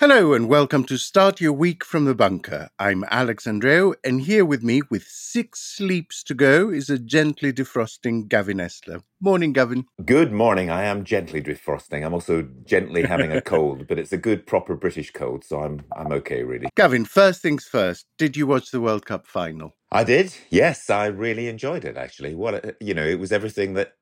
Hello 0.00 0.32
and 0.32 0.48
welcome 0.48 0.84
to 0.84 0.96
Start 0.96 1.40
Your 1.40 1.52
Week 1.52 1.84
from 1.84 2.04
the 2.04 2.14
Bunker. 2.14 2.70
I'm 2.78 3.04
Alex 3.10 3.46
Andreou, 3.46 3.94
and 4.04 4.20
here 4.20 4.44
with 4.44 4.62
me, 4.62 4.80
with 4.88 5.02
six 5.08 5.60
sleeps 5.60 6.22
to 6.22 6.34
go, 6.34 6.70
is 6.70 6.88
a 6.88 7.00
gently 7.00 7.52
defrosting 7.52 8.28
Gavin 8.28 8.58
Esler. 8.58 9.02
Morning, 9.20 9.52
Gavin. 9.52 9.86
Good 10.04 10.30
morning. 10.30 10.70
I 10.70 10.84
am 10.84 11.02
gently 11.02 11.42
defrosting. 11.42 12.06
I'm 12.06 12.14
also 12.14 12.48
gently 12.64 13.02
having 13.02 13.32
a 13.32 13.40
cold, 13.54 13.88
but 13.88 13.98
it's 13.98 14.12
a 14.12 14.16
good, 14.16 14.46
proper 14.46 14.76
British 14.76 15.10
cold, 15.10 15.42
so 15.44 15.62
I'm 15.62 15.82
I'm 15.96 16.12
okay, 16.12 16.44
really. 16.44 16.68
Gavin, 16.76 17.04
first 17.04 17.42
things 17.42 17.64
first. 17.64 18.06
Did 18.18 18.36
you 18.36 18.46
watch 18.46 18.70
the 18.70 18.80
World 18.80 19.04
Cup 19.04 19.26
final? 19.26 19.74
I 19.90 20.04
did. 20.04 20.32
Yes, 20.48 20.90
I 20.90 21.06
really 21.06 21.48
enjoyed 21.48 21.84
it. 21.84 21.96
Actually, 21.96 22.36
what 22.36 22.54
a- 22.54 22.76
you 22.80 22.94
know, 22.94 23.06
it 23.06 23.18
was 23.18 23.32
everything 23.32 23.74
that 23.74 23.94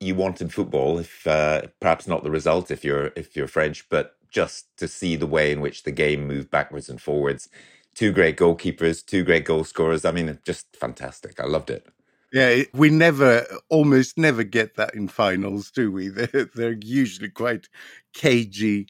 you 0.00 0.16
want 0.16 0.40
in 0.40 0.48
football. 0.48 0.98
If 0.98 1.24
uh, 1.28 1.62
perhaps 1.80 2.08
not 2.08 2.24
the 2.24 2.30
result, 2.32 2.72
if 2.72 2.82
you're 2.84 3.12
if 3.14 3.36
you're 3.36 3.46
French, 3.46 3.88
but 3.88 4.16
just 4.34 4.76
to 4.76 4.88
see 4.88 5.14
the 5.14 5.28
way 5.28 5.52
in 5.52 5.60
which 5.60 5.84
the 5.84 5.92
game 5.92 6.26
moved 6.26 6.50
backwards 6.50 6.90
and 6.90 7.00
forwards. 7.00 7.48
Two 7.94 8.12
great 8.12 8.36
goalkeepers, 8.36 9.06
two 9.06 9.22
great 9.22 9.44
goal 9.44 9.62
scorers. 9.62 10.04
I 10.04 10.10
mean, 10.10 10.36
just 10.44 10.76
fantastic. 10.76 11.38
I 11.38 11.46
loved 11.46 11.70
it. 11.70 11.86
Yeah, 12.32 12.64
we 12.74 12.90
never, 12.90 13.46
almost 13.68 14.18
never 14.18 14.42
get 14.42 14.74
that 14.74 14.92
in 14.92 15.06
finals, 15.06 15.70
do 15.70 15.92
we? 15.92 16.08
They're, 16.16 16.50
they're 16.52 16.78
usually 16.82 17.28
quite 17.28 17.68
cagey, 18.12 18.88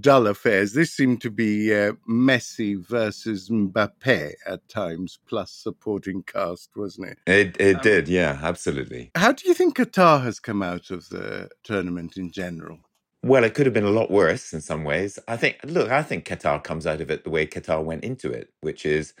dull 0.00 0.26
affairs. 0.26 0.74
This 0.74 0.92
seemed 0.92 1.22
to 1.22 1.30
be 1.30 1.74
uh, 1.74 1.92
Messi 2.06 2.76
versus 2.86 3.48
Mbappe 3.48 4.32
at 4.46 4.68
times, 4.68 5.18
plus 5.26 5.52
supporting 5.52 6.22
cast, 6.24 6.68
wasn't 6.76 7.08
it? 7.08 7.18
It 7.26 7.56
it 7.58 7.82
did, 7.82 8.08
yeah, 8.08 8.38
absolutely. 8.42 9.10
How 9.14 9.32
do 9.32 9.48
you 9.48 9.54
think 9.54 9.78
Qatar 9.78 10.22
has 10.22 10.38
come 10.38 10.62
out 10.62 10.90
of 10.90 11.08
the 11.08 11.48
tournament 11.64 12.18
in 12.18 12.30
general? 12.30 12.80
Well, 13.24 13.44
it 13.44 13.54
could 13.54 13.66
have 13.66 13.74
been 13.74 13.84
a 13.84 13.90
lot 13.90 14.10
worse 14.10 14.52
in 14.52 14.60
some 14.60 14.82
ways. 14.84 15.18
I 15.28 15.36
think, 15.36 15.58
look, 15.64 15.90
I 15.90 16.02
think 16.02 16.24
Qatar 16.24 16.62
comes 16.62 16.86
out 16.86 17.00
of 17.00 17.10
it 17.10 17.22
the 17.22 17.30
way 17.30 17.46
Qatar 17.46 17.84
went 17.84 18.02
into 18.02 18.30
it, 18.32 18.50
which 18.62 18.84
is 18.84 19.14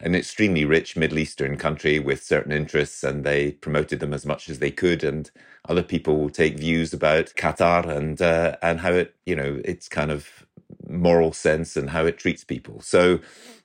an 0.00 0.14
extremely 0.14 0.64
rich 0.64 0.96
Middle 0.96 1.18
Eastern 1.18 1.56
country 1.56 1.98
with 1.98 2.22
certain 2.24 2.52
interests, 2.52 3.04
and 3.04 3.24
they 3.24 3.52
promoted 3.52 4.00
them 4.00 4.14
as 4.14 4.26
much 4.26 4.48
as 4.50 4.58
they 4.58 4.70
could. 4.70 5.04
And 5.04 5.30
other 5.68 5.82
people 5.82 6.18
will 6.18 6.30
take 6.30 6.58
views 6.58 6.94
about 6.94 7.26
Qatar 7.36 7.86
and 7.88 8.20
uh, 8.22 8.56
and 8.62 8.80
how 8.80 8.92
it, 8.92 9.14
you 9.26 9.36
know, 9.36 9.60
its 9.64 9.88
kind 9.88 10.10
of 10.10 10.46
moral 10.88 11.32
sense 11.32 11.76
and 11.76 11.90
how 11.90 12.06
it 12.06 12.18
treats 12.18 12.44
people. 12.44 12.80
So, 12.80 13.20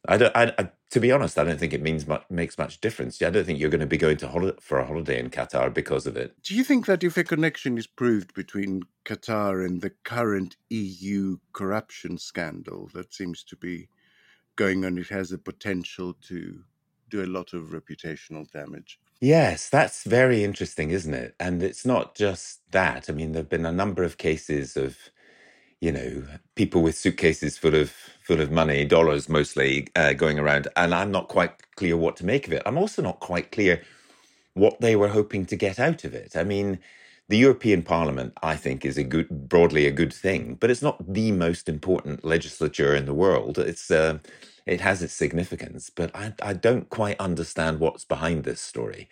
I 0.08 0.18
don't. 0.18 0.36
I, 0.36 0.70
to 0.90 1.00
be 1.00 1.12
honest, 1.12 1.38
I 1.38 1.44
don't 1.44 1.60
think 1.60 1.74
it 1.74 1.82
means 1.82 2.08
much 2.08 2.24
makes 2.30 2.58
much 2.58 2.80
difference. 2.80 3.22
I 3.22 3.30
don't 3.30 3.46
think 3.46 3.60
you're 3.60 3.70
going 3.70 3.82
to 3.82 3.86
be 3.86 3.98
going 3.98 4.18
to 4.18 4.28
holiday, 4.28 4.58
for 4.62 4.80
a 4.80 4.86
holiday 4.86 5.20
in 5.20 5.30
Qatar 5.30 5.74
because 5.74 6.08
of 6.08 6.16
it. 6.16 6.36
Do 6.44 6.56
you 6.56 6.64
think 6.64 6.86
that 6.86 7.04
if 7.04 7.18
a 7.18 7.24
connection 7.24 7.78
is 7.78 7.88
proved 7.88 8.34
between 8.34 8.84
Qatar 9.06 9.66
and 9.66 9.82
the 9.82 9.92
current 10.04 10.56
EU 10.70 11.38
corruption 11.54 12.18
scandal 12.18 12.90
that 12.94 13.14
seems 13.14 13.44
to 13.46 13.56
be 13.56 13.90
going 14.56 14.86
on, 14.86 14.98
it 14.98 15.10
has 15.10 15.30
the 15.30 15.38
potential 15.38 16.14
to 16.28 16.64
do 17.10 17.24
a 17.24 17.26
lot 17.26 17.54
of 17.54 17.70
reputational 17.70 18.50
damage? 18.52 19.00
Yes, 19.20 19.70
that's 19.70 20.04
very 20.04 20.44
interesting, 20.44 20.92
isn't 20.92 21.14
it? 21.14 21.36
And 21.40 21.64
it's 21.64 21.86
not 21.86 22.16
just 22.16 22.60
that. 22.72 23.10
I 23.10 23.14
mean, 23.14 23.32
there 23.32 23.42
have 23.42 23.50
been 23.50 23.66
a 23.66 23.72
number 23.72 24.04
of 24.04 24.18
cases 24.18 24.78
of, 24.78 24.98
you 25.82 25.92
know, 25.92 26.24
people 26.56 26.82
with 26.82 26.98
suitcases 26.98 27.58
full 27.58 27.76
of 27.76 27.94
full 28.22 28.42
of 28.42 28.52
money, 28.52 28.84
dollars 28.84 29.30
mostly, 29.30 29.88
uh, 29.96 30.14
going 30.14 30.40
around, 30.40 30.68
and 30.76 30.94
I'm 30.94 31.12
not 31.12 31.28
quite 31.30 31.52
clear 31.76 31.96
what 31.96 32.18
to 32.18 32.26
make 32.26 32.48
of 32.48 32.54
it. 32.54 32.64
I'm 32.66 32.78
also 32.78 33.02
not 33.02 33.20
quite 33.20 33.52
clear 33.52 33.82
what 34.54 34.82
they 34.82 34.96
were 34.96 35.10
hoping 35.10 35.46
to 35.46 35.56
get 35.56 35.80
out 35.80 36.04
of 36.04 36.14
it. 36.14 36.36
I 36.36 36.44
mean, 36.44 36.80
the 37.30 37.38
European 37.38 37.84
Parliament, 37.84 38.34
I 38.42 38.56
think, 38.56 38.86
is 38.86 38.98
a 38.98 39.04
good, 39.04 39.30
broadly 39.50 39.86
a 39.86 39.92
good 39.92 40.14
thing, 40.14 40.56
but 40.56 40.72
it's 40.72 40.82
not 40.82 41.14
the 41.14 41.32
most 41.32 41.70
important 41.70 42.26
legislature 42.26 42.96
in 42.96 43.06
the 43.06 43.14
world. 43.14 43.60
It's 43.60 43.92
uh, 43.92 44.20
it 44.66 44.82
has 44.82 45.02
its 45.02 45.14
significance, 45.14 45.90
but 45.90 46.14
I, 46.16 46.34
I 46.42 46.54
don't 46.54 46.90
quite 46.90 47.20
understand 47.20 47.80
what's 47.80 48.04
behind 48.04 48.44
this 48.44 48.62
story. 48.62 49.10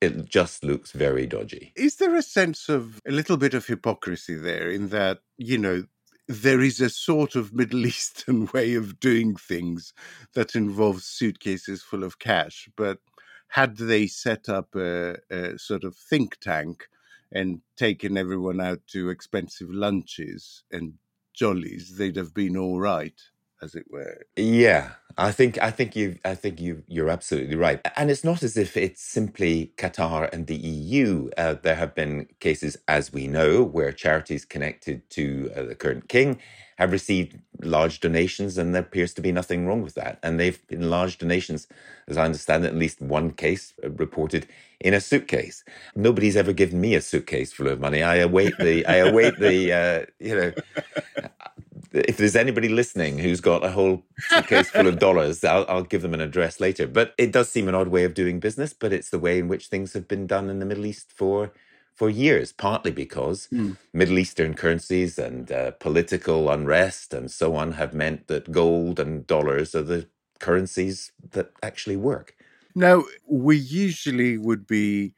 It 0.00 0.26
just 0.28 0.64
looks 0.64 0.92
very 0.92 1.26
dodgy. 1.26 1.72
Is 1.74 1.96
there 1.96 2.14
a 2.14 2.22
sense 2.22 2.68
of 2.68 3.00
a 3.06 3.10
little 3.10 3.36
bit 3.36 3.54
of 3.54 3.66
hypocrisy 3.66 4.34
there 4.34 4.70
in 4.70 4.88
that, 4.88 5.20
you 5.36 5.58
know, 5.58 5.84
there 6.28 6.60
is 6.60 6.80
a 6.80 6.90
sort 6.90 7.34
of 7.34 7.54
Middle 7.54 7.86
Eastern 7.86 8.46
way 8.52 8.74
of 8.74 9.00
doing 9.00 9.34
things 9.34 9.92
that 10.34 10.54
involves 10.54 11.04
suitcases 11.04 11.82
full 11.82 12.04
of 12.04 12.18
cash, 12.18 12.68
but 12.76 12.98
had 13.48 13.78
they 13.78 14.06
set 14.06 14.48
up 14.48 14.74
a, 14.74 15.16
a 15.30 15.58
sort 15.58 15.84
of 15.84 15.96
think 15.96 16.38
tank 16.40 16.86
and 17.32 17.62
taken 17.76 18.18
everyone 18.18 18.60
out 18.60 18.80
to 18.88 19.08
expensive 19.08 19.70
lunches 19.70 20.64
and 20.70 20.94
jollies, 21.32 21.96
they'd 21.96 22.16
have 22.16 22.34
been 22.34 22.56
all 22.56 22.78
right, 22.78 23.20
as 23.62 23.74
it 23.74 23.90
were. 23.90 24.22
Yeah, 24.36 24.92
I 25.16 25.32
think 25.32 25.60
I 25.60 25.70
think 25.70 25.96
you 25.96 26.18
I 26.24 26.34
think 26.34 26.60
you 26.60 26.84
you're 26.86 27.10
absolutely 27.10 27.56
right. 27.56 27.80
And 27.96 28.10
it's 28.10 28.24
not 28.24 28.42
as 28.42 28.56
if 28.56 28.76
it's 28.76 29.02
simply 29.02 29.72
Qatar 29.76 30.32
and 30.32 30.46
the 30.46 30.56
EU. 30.56 31.30
Uh, 31.36 31.54
there 31.60 31.74
have 31.74 31.94
been 31.94 32.28
cases, 32.40 32.76
as 32.86 33.12
we 33.12 33.26
know, 33.26 33.62
where 33.62 33.92
charities 33.92 34.44
connected 34.44 35.08
to 35.10 35.50
uh, 35.56 35.62
the 35.62 35.74
current 35.74 36.08
king 36.08 36.38
have 36.78 36.92
received 36.92 37.36
large 37.62 37.98
donations, 37.98 38.56
and 38.56 38.72
there 38.72 38.82
appears 38.82 39.12
to 39.12 39.20
be 39.20 39.32
nothing 39.32 39.66
wrong 39.66 39.82
with 39.82 39.94
that. 39.94 40.16
And 40.22 40.38
they've 40.38 40.64
been 40.68 40.88
large 40.88 41.18
donations, 41.18 41.66
as 42.06 42.16
I 42.16 42.24
understand 42.24 42.64
it, 42.64 42.68
at 42.68 42.76
least 42.76 43.02
one 43.02 43.32
case 43.32 43.74
uh, 43.82 43.90
reported 43.90 44.46
in 44.78 44.94
a 44.94 45.00
suitcase. 45.00 45.64
Nobody's 45.96 46.36
ever 46.36 46.52
given 46.52 46.80
me 46.80 46.94
a 46.94 47.00
suitcase 47.00 47.52
full 47.52 47.66
of 47.66 47.80
money. 47.80 48.04
I 48.04 48.16
await 48.16 48.56
the 48.58 48.86
I 48.86 48.96
await 48.96 49.38
the 49.38 49.72
uh, 49.72 50.06
you 50.20 50.36
know 50.36 50.52
if 51.92 52.18
there's 52.18 52.36
anybody 52.36 52.68
listening 52.68 53.18
who's 53.18 53.40
got 53.40 53.64
a 53.64 53.72
whole 53.72 54.04
suitcase 54.18 54.70
full 54.70 54.86
of 54.88 54.98
dollars, 55.00 55.44
I'll, 55.44 55.66
I'll 55.68 55.84
give 55.84 56.02
them 56.02 56.14
an 56.14 56.20
address 56.20 56.60
later. 56.60 56.86
But 56.86 57.14
it 57.18 57.32
does 57.32 57.48
seem 57.50 57.68
an 57.68 57.74
odd 57.74 57.88
way 57.88 58.04
of 58.04 58.14
doing 58.14 58.40
business, 58.40 58.72
but 58.74 58.92
it's 58.92 59.10
the 59.10 59.18
way 59.18 59.38
in 59.38 59.48
which 59.48 59.68
things 59.68 59.94
have 59.94 60.08
been 60.08 60.26
done 60.26 60.50
in 60.50 60.58
the 60.60 60.66
Middle 60.66 60.86
East 60.86 61.12
for 61.14 61.52
for 61.96 62.10
years, 62.10 62.52
partly 62.52 62.92
because 62.92 63.48
Mm. 63.52 63.76
Middle 63.92 64.18
Eastern 64.18 64.54
currencies 64.54 65.18
and 65.18 65.52
uh, 65.52 65.72
political 65.72 66.50
unrest 66.50 67.14
and 67.14 67.30
so 67.30 67.56
on 67.56 67.72
have 67.72 67.94
meant 67.94 68.28
that 68.28 68.52
gold 68.52 69.00
and 69.00 69.26
dollars 69.26 69.74
are 69.74 69.82
the 69.82 70.08
currencies 70.40 71.12
that 71.32 71.52
actually 71.62 71.96
work. 71.96 72.36
Now, 72.74 73.04
we 73.26 73.56
usually 73.58 74.38
would 74.38 74.66
be 74.66 75.14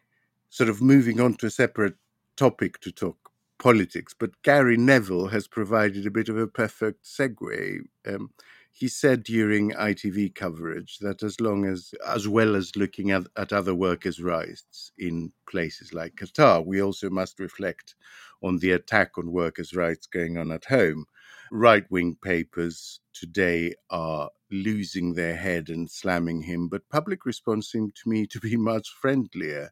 sort 0.50 0.70
of 0.70 0.82
moving 0.82 1.20
on 1.20 1.34
to 1.36 1.46
a 1.46 1.50
separate 1.50 1.96
topic 2.36 2.80
to 2.80 2.92
talk 2.92 3.29
politics, 3.60 4.14
but 4.18 4.42
Gary 4.42 4.76
Neville 4.78 5.28
has 5.28 5.48
provided 5.48 6.06
a 6.06 6.10
bit 6.10 6.28
of 6.28 6.38
a 6.38 6.48
perfect 6.48 7.04
segue. 7.04 7.80
Um, 8.08 8.30
he 8.72 8.88
said 8.88 9.24
during 9.24 9.72
ITV 9.72 10.34
coverage 10.34 10.98
that 11.00 11.22
as 11.22 11.40
long 11.40 11.66
as, 11.66 11.92
as 12.06 12.26
well 12.28 12.56
as 12.56 12.76
looking 12.76 13.10
at, 13.12 13.24
at 13.36 13.52
other 13.52 13.74
workers' 13.74 14.22
rights 14.22 14.92
in 14.98 15.32
places 15.48 15.94
like 15.94 16.16
Qatar, 16.16 16.64
we 16.66 16.82
also 16.82 17.10
must 17.10 17.38
reflect 17.40 17.94
on 18.42 18.58
the 18.58 18.72
attack 18.72 19.18
on 19.18 19.32
workers' 19.32 19.74
rights 19.74 20.06
going 20.06 20.38
on 20.38 20.50
at 20.52 20.66
home. 20.66 21.06
Right 21.52 21.84
wing 21.90 22.16
papers 22.22 23.00
today 23.12 23.74
are 23.90 24.30
losing 24.50 25.14
their 25.14 25.36
head 25.36 25.68
and 25.68 25.90
slamming 25.90 26.42
him, 26.42 26.68
but 26.68 26.88
public 26.88 27.26
response 27.26 27.70
seemed 27.70 27.94
to 27.96 28.08
me 28.08 28.26
to 28.28 28.40
be 28.40 28.56
much 28.72 28.88
friendlier. 28.88 29.70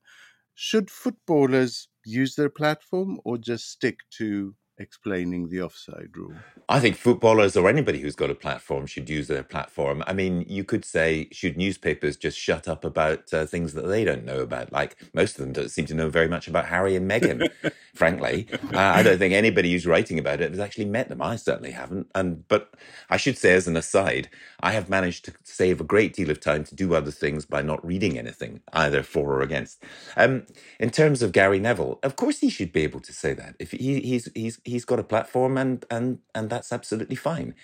Should 0.61 0.91
footballers 0.91 1.89
use 2.05 2.35
their 2.35 2.51
platform 2.51 3.19
or 3.25 3.39
just 3.39 3.71
stick 3.71 4.01
to 4.19 4.57
explaining 4.79 5.49
the 5.49 5.63
offside 5.63 6.17
rule? 6.17 6.35
I 6.69 6.81
think 6.81 6.97
footballers 6.97 7.57
or 7.57 7.69
anybody 7.69 8.01
who's 8.01 8.15
got 8.15 8.31
a 8.31 8.35
platform 8.35 8.87
should 8.87 9.09
use 9.09 9.27
their 9.27 9.43
platform. 9.43 10.05
I 10.07 10.13
mean, 10.13 10.45
you 10.49 10.65
could 10.65 10.85
say, 10.85 11.29
should 11.33 11.57
newspapers 11.57 12.17
just 12.17 12.39
shut 12.39 12.69
up 12.69 12.85
about 12.85 13.33
uh, 13.33 13.47
things 13.47 13.75
that 13.75 13.87
they 13.87 14.05
don't 14.05 14.25
know 14.25 14.41
about? 14.41 14.73
Like 14.73 14.97
most 15.15 15.39
of 15.39 15.45
them 15.45 15.53
don't 15.53 15.71
seem 15.71 15.87
to 15.87 15.95
know 15.95 16.09
very 16.11 16.29
much 16.29 16.47
about 16.47 16.67
Harry 16.67 16.95
and 16.95 17.11
Meghan, 17.11 17.49
frankly. 17.95 18.49
Uh, 18.73 18.79
I 18.79 19.03
don't 19.03 19.19
think 19.19 19.35
anybody 19.35 19.73
who's 19.73 19.87
writing 19.87 20.19
about 20.19 20.41
it 20.41 20.51
has 20.51 20.61
actually 20.61 20.85
met 20.85 21.09
them. 21.09 21.23
I 21.23 21.37
certainly 21.37 21.71
haven't. 21.73 22.09
And 22.15 22.47
but 22.49 22.75
I 23.09 23.17
should 23.17 23.39
say, 23.39 23.55
as 23.55 23.67
an 23.67 23.77
aside, 23.77 24.29
I 24.61 24.73
have 24.73 24.89
managed 24.89 25.25
to 25.27 25.33
save 25.43 25.81
a 25.81 25.85
great 25.85 26.13
deal 26.13 26.31
of 26.31 26.41
time 26.41 26.65
to 26.65 26.75
do 26.75 26.95
other 26.95 27.11
things 27.11 27.47
by 27.47 27.63
not 27.63 27.85
reading 27.85 28.19
anything, 28.19 28.61
either 28.73 29.03
for 29.03 29.33
or 29.33 29.43
against. 29.43 29.83
Um, 30.17 30.47
in 30.79 30.91
terms 30.91 31.23
of 31.23 31.33
Gary 31.33 31.59
Neville, 31.59 31.99
of 32.03 32.17
course 32.17 32.39
he 32.41 32.51
should 32.51 32.73
be 32.73 32.83
able 32.83 33.01
to 33.01 33.13
say 33.13 33.33
that. 33.35 33.57
If 33.59 33.71
he, 33.71 34.01
he's 34.01 34.31
he's 34.35 34.61
he's 34.69 34.85
got 34.85 34.99
a 35.01 35.05
platform 35.05 35.59
and 35.59 35.85
and 35.91 36.19
and 36.35 36.51
that's 36.51 36.73
absolutely 36.73 37.17
fine. 37.17 37.55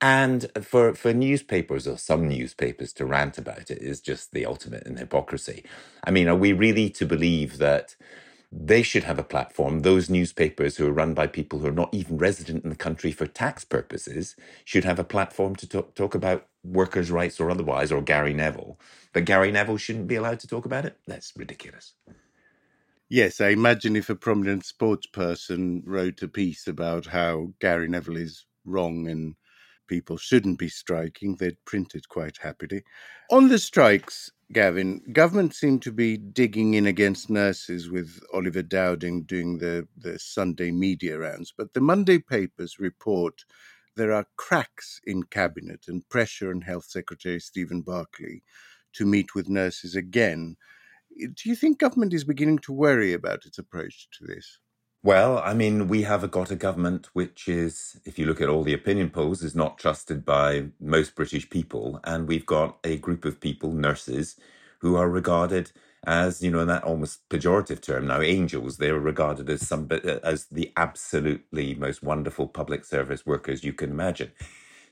And 0.00 0.50
for 0.62 0.94
for 0.94 1.14
newspapers 1.14 1.86
or 1.86 1.98
some 1.98 2.28
newspapers 2.28 2.92
to 2.94 3.06
rant 3.06 3.38
about 3.38 3.70
it 3.70 3.78
is 3.82 4.00
just 4.00 4.32
the 4.32 4.46
ultimate 4.46 4.86
in 4.86 4.96
hypocrisy. 4.96 5.64
I 6.04 6.10
mean, 6.10 6.28
are 6.28 6.36
we 6.36 6.52
really 6.52 6.90
to 6.90 7.06
believe 7.06 7.58
that 7.58 7.96
they 8.52 8.82
should 8.82 9.04
have 9.04 9.18
a 9.18 9.24
platform? 9.24 9.80
Those 9.80 10.10
newspapers 10.10 10.76
who 10.76 10.86
are 10.86 10.92
run 10.92 11.14
by 11.14 11.26
people 11.26 11.60
who 11.60 11.68
are 11.68 11.72
not 11.72 11.94
even 11.94 12.18
resident 12.18 12.64
in 12.64 12.70
the 12.70 12.76
country 12.76 13.12
for 13.12 13.26
tax 13.26 13.64
purposes 13.64 14.36
should 14.64 14.84
have 14.84 14.98
a 14.98 15.04
platform 15.04 15.56
to 15.56 15.68
talk, 15.68 15.94
talk 15.94 16.14
about 16.14 16.46
workers' 16.64 17.10
rights 17.10 17.40
or 17.40 17.50
otherwise, 17.50 17.90
or 17.90 18.02
Gary 18.02 18.34
Neville. 18.34 18.78
But 19.14 19.24
Gary 19.24 19.50
Neville 19.50 19.78
shouldn't 19.78 20.08
be 20.08 20.16
allowed 20.16 20.40
to 20.40 20.46
talk 20.46 20.66
about 20.66 20.84
it? 20.84 20.98
That's 21.06 21.32
ridiculous. 21.36 21.94
Yes, 23.08 23.40
I 23.40 23.48
imagine 23.50 23.94
if 23.94 24.10
a 24.10 24.16
prominent 24.16 24.64
sports 24.64 25.06
person 25.06 25.82
wrote 25.86 26.22
a 26.22 26.28
piece 26.28 26.66
about 26.66 27.06
how 27.06 27.52
Gary 27.60 27.88
Neville 27.88 28.16
is 28.16 28.46
wrong 28.64 29.08
and 29.08 29.36
people 29.86 30.16
shouldn't 30.16 30.58
be 30.58 30.68
striking, 30.68 31.36
they'd 31.36 31.64
print 31.64 31.94
it 31.94 32.08
quite 32.08 32.38
happily. 32.38 32.82
On 33.30 33.48
the 33.48 33.58
strikes, 33.60 34.30
Gavin, 34.52 35.02
government 35.12 35.54
seem 35.54 35.78
to 35.80 35.92
be 35.92 36.16
digging 36.16 36.74
in 36.74 36.86
against 36.86 37.30
nurses 37.30 37.88
with 37.90 38.18
Oliver 38.34 38.62
Dowden 38.62 39.22
doing 39.22 39.58
the, 39.58 39.86
the 39.96 40.18
Sunday 40.18 40.72
media 40.72 41.16
rounds. 41.18 41.52
But 41.56 41.74
the 41.74 41.80
Monday 41.80 42.18
papers 42.18 42.78
report 42.80 43.44
there 43.96 44.12
are 44.12 44.26
cracks 44.36 45.00
in 45.04 45.22
cabinet 45.24 45.84
and 45.86 46.08
pressure 46.08 46.50
on 46.50 46.60
Health 46.62 46.86
Secretary 46.86 47.38
Stephen 47.40 47.82
Barclay 47.82 48.42
to 48.94 49.06
meet 49.06 49.34
with 49.34 49.48
nurses 49.48 49.94
again 49.94 50.56
do 51.18 51.48
you 51.48 51.56
think 51.56 51.78
government 51.78 52.12
is 52.12 52.24
beginning 52.24 52.58
to 52.60 52.72
worry 52.72 53.12
about 53.12 53.46
its 53.46 53.58
approach 53.58 54.08
to 54.18 54.26
this? 54.26 54.58
Well, 55.02 55.38
I 55.38 55.54
mean, 55.54 55.86
we 55.86 56.02
have 56.02 56.28
got 56.30 56.50
a 56.50 56.56
government 56.56 57.10
which 57.12 57.48
is, 57.48 58.00
if 58.04 58.18
you 58.18 58.26
look 58.26 58.40
at 58.40 58.48
all 58.48 58.64
the 58.64 58.74
opinion 58.74 59.10
polls, 59.10 59.42
is 59.42 59.54
not 59.54 59.78
trusted 59.78 60.24
by 60.24 60.66
most 60.80 61.14
British 61.14 61.48
people. 61.48 62.00
And 62.02 62.26
we've 62.26 62.46
got 62.46 62.78
a 62.82 62.96
group 62.96 63.24
of 63.24 63.40
people, 63.40 63.72
nurses, 63.72 64.36
who 64.80 64.96
are 64.96 65.08
regarded 65.08 65.70
as, 66.04 66.42
you 66.42 66.50
know, 66.50 66.60
in 66.60 66.68
that 66.68 66.84
almost 66.84 67.28
pejorative 67.28 67.80
term 67.80 68.06
now, 68.06 68.20
angels. 68.20 68.78
They're 68.78 68.98
regarded 68.98 69.48
as 69.48 69.66
some 69.66 69.86
uh, 69.90 69.96
as 70.24 70.46
the 70.46 70.72
absolutely 70.76 71.74
most 71.74 72.02
wonderful 72.02 72.48
public 72.48 72.84
service 72.84 73.24
workers 73.24 73.64
you 73.64 73.72
can 73.72 73.90
imagine. 73.90 74.32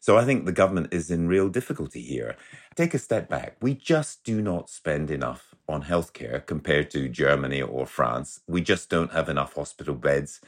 So 0.00 0.18
I 0.18 0.24
think 0.24 0.44
the 0.44 0.52
government 0.52 0.92
is 0.92 1.10
in 1.10 1.28
real 1.28 1.48
difficulty 1.48 2.02
here. 2.02 2.36
Take 2.74 2.94
a 2.94 2.98
step 2.98 3.28
back. 3.28 3.56
We 3.62 3.74
just 3.74 4.22
do 4.22 4.42
not 4.42 4.68
spend 4.68 5.10
enough 5.10 5.53
on 5.68 5.84
healthcare 5.84 6.44
compared 6.44 6.90
to 6.90 7.08
Germany 7.08 7.62
or 7.62 7.86
France. 7.86 8.40
We 8.46 8.60
just 8.60 8.90
don't 8.90 9.12
have 9.12 9.28
enough 9.28 9.54
hospital 9.54 9.94
beds 9.94 10.40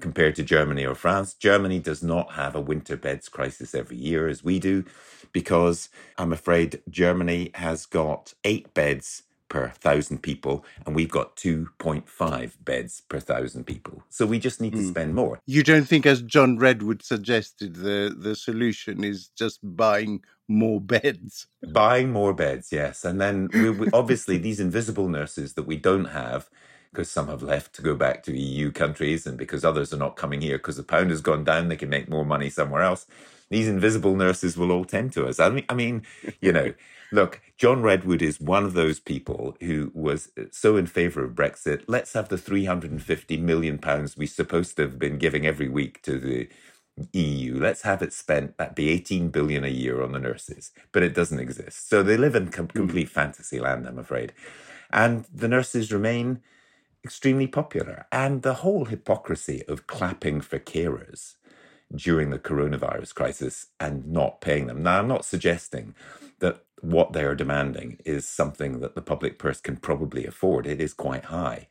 compared 0.00 0.34
to 0.36 0.42
Germany 0.42 0.84
or 0.86 0.94
France. 0.94 1.34
Germany 1.34 1.78
does 1.78 2.02
not 2.02 2.32
have 2.32 2.54
a 2.54 2.60
winter 2.60 2.96
beds 2.96 3.28
crisis 3.28 3.74
every 3.74 3.96
year 3.96 4.28
as 4.28 4.42
we 4.42 4.58
do 4.58 4.84
because 5.32 5.88
I'm 6.18 6.32
afraid 6.32 6.82
Germany 6.88 7.50
has 7.54 7.86
got 7.86 8.34
eight 8.44 8.74
beds 8.74 9.22
per 9.52 9.68
thousand 9.68 10.22
people, 10.22 10.64
and 10.86 10.96
we've 10.96 11.10
got 11.10 11.36
2.5 11.36 12.52
beds 12.64 13.02
per 13.02 13.20
thousand 13.20 13.64
people. 13.66 14.02
So 14.08 14.24
we 14.24 14.38
just 14.38 14.62
need 14.62 14.72
to 14.72 14.78
mm. 14.78 14.88
spend 14.88 15.14
more. 15.14 15.40
You 15.44 15.62
don't 15.62 15.84
think, 15.84 16.06
as 16.06 16.22
John 16.22 16.56
Redwood 16.56 17.02
suggested, 17.02 17.76
the, 17.76 18.16
the 18.18 18.34
solution 18.34 19.04
is 19.04 19.28
just 19.28 19.58
buying 19.62 20.24
more 20.48 20.80
beds? 20.80 21.48
Buying 21.70 22.12
more 22.12 22.32
beds, 22.32 22.72
yes. 22.72 23.04
And 23.04 23.20
then 23.20 23.50
we, 23.52 23.68
we, 23.68 23.88
obviously, 23.92 24.38
these 24.38 24.58
invisible 24.58 25.10
nurses 25.10 25.52
that 25.52 25.64
we 25.64 25.76
don't 25.76 26.06
have 26.06 26.48
because 26.90 27.10
some 27.10 27.28
have 27.28 27.42
left 27.42 27.74
to 27.74 27.82
go 27.82 27.94
back 27.94 28.22
to 28.22 28.38
EU 28.38 28.70
countries 28.70 29.26
and 29.26 29.36
because 29.36 29.66
others 29.66 29.92
are 29.92 29.98
not 29.98 30.16
coming 30.16 30.40
here 30.40 30.56
because 30.56 30.76
the 30.76 30.82
pound 30.82 31.10
has 31.10 31.20
gone 31.20 31.44
down, 31.44 31.68
they 31.68 31.76
can 31.76 31.90
make 31.90 32.08
more 32.08 32.24
money 32.24 32.48
somewhere 32.48 32.82
else. 32.82 33.06
These 33.50 33.68
invisible 33.68 34.16
nurses 34.16 34.56
will 34.56 34.72
all 34.72 34.86
tend 34.86 35.12
to 35.12 35.26
us. 35.26 35.38
I 35.40 35.50
mean, 35.50 35.64
I 35.68 35.74
mean, 35.74 36.02
you 36.40 36.52
know, 36.52 36.72
Look, 37.12 37.42
John 37.58 37.82
Redwood 37.82 38.22
is 38.22 38.40
one 38.40 38.64
of 38.64 38.72
those 38.72 38.98
people 38.98 39.54
who 39.60 39.90
was 39.94 40.30
so 40.50 40.76
in 40.78 40.86
favour 40.86 41.22
of 41.22 41.34
Brexit. 41.34 41.84
Let's 41.86 42.14
have 42.14 42.30
the 42.30 42.38
350 42.38 43.36
million 43.36 43.78
pounds 43.78 44.16
we're 44.16 44.26
supposed 44.26 44.76
to 44.76 44.82
have 44.82 44.98
been 44.98 45.18
giving 45.18 45.46
every 45.46 45.68
week 45.68 46.00
to 46.02 46.18
the 46.18 46.48
EU. 47.12 47.58
Let's 47.58 47.82
have 47.82 48.00
it 48.00 48.14
spent. 48.14 48.56
That'd 48.56 48.74
be 48.74 48.88
18 48.88 49.28
billion 49.28 49.62
a 49.62 49.68
year 49.68 50.02
on 50.02 50.12
the 50.12 50.18
nurses, 50.18 50.72
but 50.90 51.02
it 51.02 51.14
doesn't 51.14 51.38
exist. 51.38 51.88
So 51.88 52.02
they 52.02 52.16
live 52.16 52.34
in 52.34 52.48
com- 52.48 52.68
hmm. 52.68 52.78
complete 52.78 53.10
fantasy 53.10 53.60
land, 53.60 53.86
I'm 53.86 53.98
afraid. 53.98 54.32
And 54.90 55.26
the 55.32 55.48
nurses 55.48 55.92
remain 55.92 56.40
extremely 57.04 57.46
popular. 57.46 58.06
And 58.10 58.40
the 58.40 58.54
whole 58.54 58.86
hypocrisy 58.86 59.64
of 59.68 59.86
clapping 59.86 60.40
for 60.40 60.58
carers 60.58 61.34
during 61.94 62.30
the 62.30 62.38
coronavirus 62.38 63.14
crisis 63.14 63.66
and 63.78 64.06
not 64.06 64.40
paying 64.40 64.66
them. 64.66 64.82
Now, 64.82 64.98
I'm 64.98 65.08
not 65.08 65.26
suggesting 65.26 65.94
that 66.38 66.64
what 66.82 67.12
they 67.12 67.24
are 67.24 67.34
demanding 67.34 67.98
is 68.04 68.28
something 68.28 68.80
that 68.80 68.94
the 68.94 69.02
public 69.02 69.38
purse 69.38 69.60
can 69.60 69.76
probably 69.76 70.26
afford. 70.26 70.66
It 70.66 70.80
is 70.80 70.94
quite 70.94 71.26
high. 71.26 71.68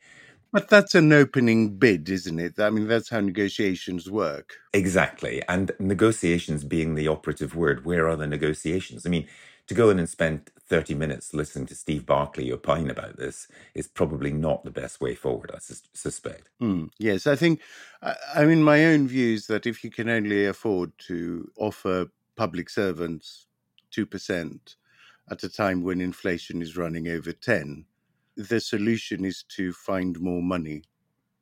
But 0.52 0.68
that's 0.68 0.94
an 0.94 1.12
opening 1.12 1.76
bid, 1.78 2.10
isn't 2.10 2.38
it? 2.38 2.58
I 2.58 2.70
mean, 2.70 2.86
that's 2.88 3.08
how 3.08 3.20
negotiations 3.20 4.10
work. 4.10 4.56
Exactly. 4.74 5.42
And 5.48 5.72
negotiations 5.78 6.64
being 6.64 6.94
the 6.94 7.08
operative 7.08 7.56
word, 7.56 7.86
where 7.86 8.08
are 8.08 8.16
the 8.16 8.26
negotiations? 8.26 9.06
I 9.06 9.10
mean, 9.10 9.26
to 9.68 9.74
go 9.74 9.90
in 9.90 9.98
and 9.98 10.08
spend 10.08 10.50
30 10.68 10.94
minutes 10.94 11.32
listening 11.32 11.66
to 11.66 11.74
Steve 11.74 12.04
Barclay 12.04 12.50
opine 12.50 12.90
about 12.90 13.16
this 13.16 13.48
is 13.74 13.88
probably 13.88 14.32
not 14.32 14.64
the 14.64 14.70
best 14.70 15.00
way 15.00 15.14
forward, 15.14 15.50
I 15.54 15.58
sus- 15.58 15.88
suspect. 15.94 16.48
Mm, 16.62 16.90
yes, 16.98 17.26
I 17.26 17.36
think, 17.36 17.60
I, 18.02 18.14
I 18.36 18.44
mean, 18.44 18.62
my 18.62 18.84
own 18.86 19.08
view 19.08 19.34
is 19.34 19.46
that 19.46 19.66
if 19.66 19.84
you 19.84 19.90
can 19.90 20.08
only 20.10 20.46
afford 20.46 20.92
to 21.08 21.50
offer 21.56 22.06
public 22.36 22.68
servants 22.70 23.46
2%, 23.94 24.76
at 25.32 25.42
a 25.42 25.48
time 25.48 25.82
when 25.82 26.02
inflation 26.02 26.60
is 26.60 26.76
running 26.76 27.08
over 27.08 27.32
10 27.32 27.86
the 28.36 28.60
solution 28.60 29.24
is 29.24 29.42
to 29.44 29.72
find 29.72 30.20
more 30.20 30.42
money 30.42 30.82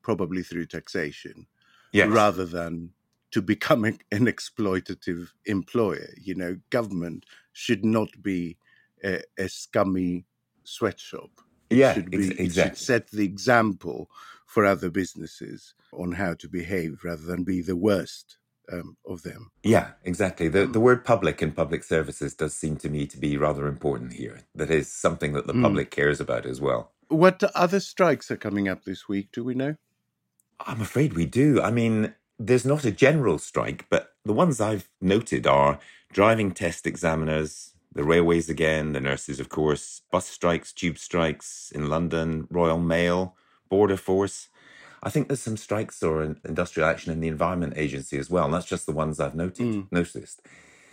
probably 0.00 0.44
through 0.44 0.64
taxation 0.64 1.47
yes. 1.92 2.09
rather 2.09 2.47
than 2.47 2.90
to 3.32 3.42
become 3.42 3.85
an 3.85 3.99
exploitative 4.12 5.30
employer 5.47 6.09
you 6.16 6.37
know 6.37 6.56
government 6.70 7.26
should 7.52 7.85
not 7.85 8.09
be 8.23 8.56
a, 9.02 9.20
a 9.38 9.49
scummy 9.49 10.25
sweatshop 10.62 11.30
it 11.68 11.78
yeah 11.78 11.94
should 11.94 12.11
be, 12.11 12.18
exactly. 12.18 12.44
it 12.44 12.52
should 12.52 12.78
set 12.78 13.11
the 13.11 13.25
example 13.25 14.09
for 14.47 14.64
other 14.64 14.88
businesses 14.88 15.75
on 15.92 16.12
how 16.12 16.32
to 16.35 16.49
behave 16.49 17.00
rather 17.02 17.23
than 17.23 17.42
be 17.42 17.61
the 17.61 17.76
worst 17.76 18.37
um, 18.72 18.96
of 19.06 19.22
them. 19.22 19.50
Yeah, 19.62 19.92
exactly. 20.04 20.48
The 20.48 20.66
the 20.66 20.80
word 20.80 21.04
public 21.04 21.42
and 21.42 21.54
public 21.54 21.84
services 21.84 22.34
does 22.34 22.54
seem 22.54 22.76
to 22.78 22.88
me 22.88 23.06
to 23.06 23.18
be 23.18 23.36
rather 23.36 23.66
important 23.66 24.14
here. 24.14 24.40
That 24.54 24.70
is 24.70 24.90
something 24.90 25.32
that 25.32 25.46
the 25.46 25.52
mm. 25.52 25.62
public 25.62 25.90
cares 25.90 26.20
about 26.20 26.46
as 26.46 26.60
well. 26.60 26.92
What 27.08 27.42
other 27.54 27.80
strikes 27.80 28.30
are 28.30 28.36
coming 28.36 28.68
up 28.68 28.84
this 28.84 29.08
week? 29.08 29.30
Do 29.32 29.42
we 29.42 29.54
know? 29.54 29.76
I'm 30.60 30.80
afraid 30.80 31.14
we 31.14 31.26
do. 31.26 31.60
I 31.60 31.70
mean, 31.70 32.14
there's 32.38 32.64
not 32.64 32.84
a 32.84 32.90
general 32.90 33.38
strike, 33.38 33.86
but 33.90 34.12
the 34.24 34.32
ones 34.32 34.60
I've 34.60 34.88
noted 35.00 35.46
are 35.46 35.78
driving 36.12 36.52
test 36.52 36.86
examiners, 36.86 37.72
the 37.92 38.04
railways 38.04 38.48
again, 38.48 38.92
the 38.92 39.00
nurses, 39.00 39.40
of 39.40 39.48
course, 39.48 40.02
bus 40.12 40.26
strikes, 40.26 40.72
tube 40.72 40.98
strikes 40.98 41.72
in 41.74 41.88
London, 41.88 42.46
Royal 42.50 42.78
Mail, 42.78 43.36
Border 43.68 43.96
Force. 43.96 44.48
I 45.02 45.11
think 45.11 45.28
there's 45.28 45.40
some 45.40 45.57
strikes 45.57 46.02
or 46.02 46.23
industrial 46.45 46.88
action 46.88 47.12
in 47.12 47.21
the 47.21 47.28
Environment 47.28 47.75
Agency 47.76 48.19
as 48.19 48.30
well. 48.30 48.45
And 48.45 48.54
that's 48.54 48.66
just 48.66 48.87
the 48.87 48.92
ones 48.92 49.19
I've 49.19 49.35
noted, 49.35 49.66
mm. 49.66 49.87
noticed. 49.90 50.42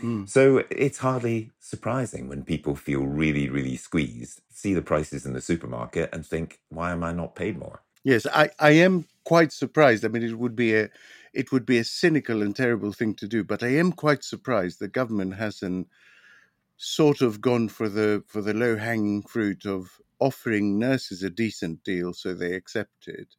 Mm. 0.01 0.29
So 0.29 0.63
it's 0.69 0.99
hardly 0.99 1.51
surprising 1.59 2.29
when 2.29 2.43
people 2.43 2.75
feel 2.75 3.05
really, 3.05 3.49
really 3.49 3.75
squeezed, 3.75 4.41
see 4.49 4.73
the 4.73 4.81
prices 4.81 5.25
in 5.25 5.33
the 5.33 5.41
supermarket 5.41 6.09
and 6.13 6.25
think, 6.25 6.59
why 6.69 6.91
am 6.91 7.03
I 7.03 7.11
not 7.11 7.35
paid 7.35 7.57
more? 7.57 7.81
Yes, 8.03 8.25
I, 8.33 8.49
I 8.59 8.71
am 8.71 9.05
quite 9.25 9.51
surprised. 9.51 10.05
I 10.05 10.07
mean, 10.07 10.23
it 10.23 10.37
would 10.37 10.55
be 10.55 10.75
a 10.75 10.89
it 11.33 11.51
would 11.51 11.65
be 11.65 11.77
a 11.77 11.83
cynical 11.83 12.41
and 12.41 12.55
terrible 12.55 12.93
thing 12.93 13.13
to 13.15 13.27
do, 13.27 13.43
but 13.43 13.61
I 13.61 13.67
am 13.75 13.91
quite 13.91 14.23
surprised 14.23 14.79
the 14.79 14.87
government 14.87 15.35
hasn't 15.35 15.87
sort 16.77 17.21
of 17.21 17.41
gone 17.41 17.67
for 17.67 17.89
the 17.89 18.23
for 18.27 18.41
the 18.41 18.53
low 18.53 18.77
hanging 18.77 19.23
fruit 19.23 19.65
of 19.65 19.99
offering 20.19 20.79
nurses 20.79 21.23
a 21.23 21.29
decent 21.29 21.83
deal 21.83 22.13
so 22.13 22.33
they 22.33 22.53
accept 22.53 23.07
it 23.07 23.35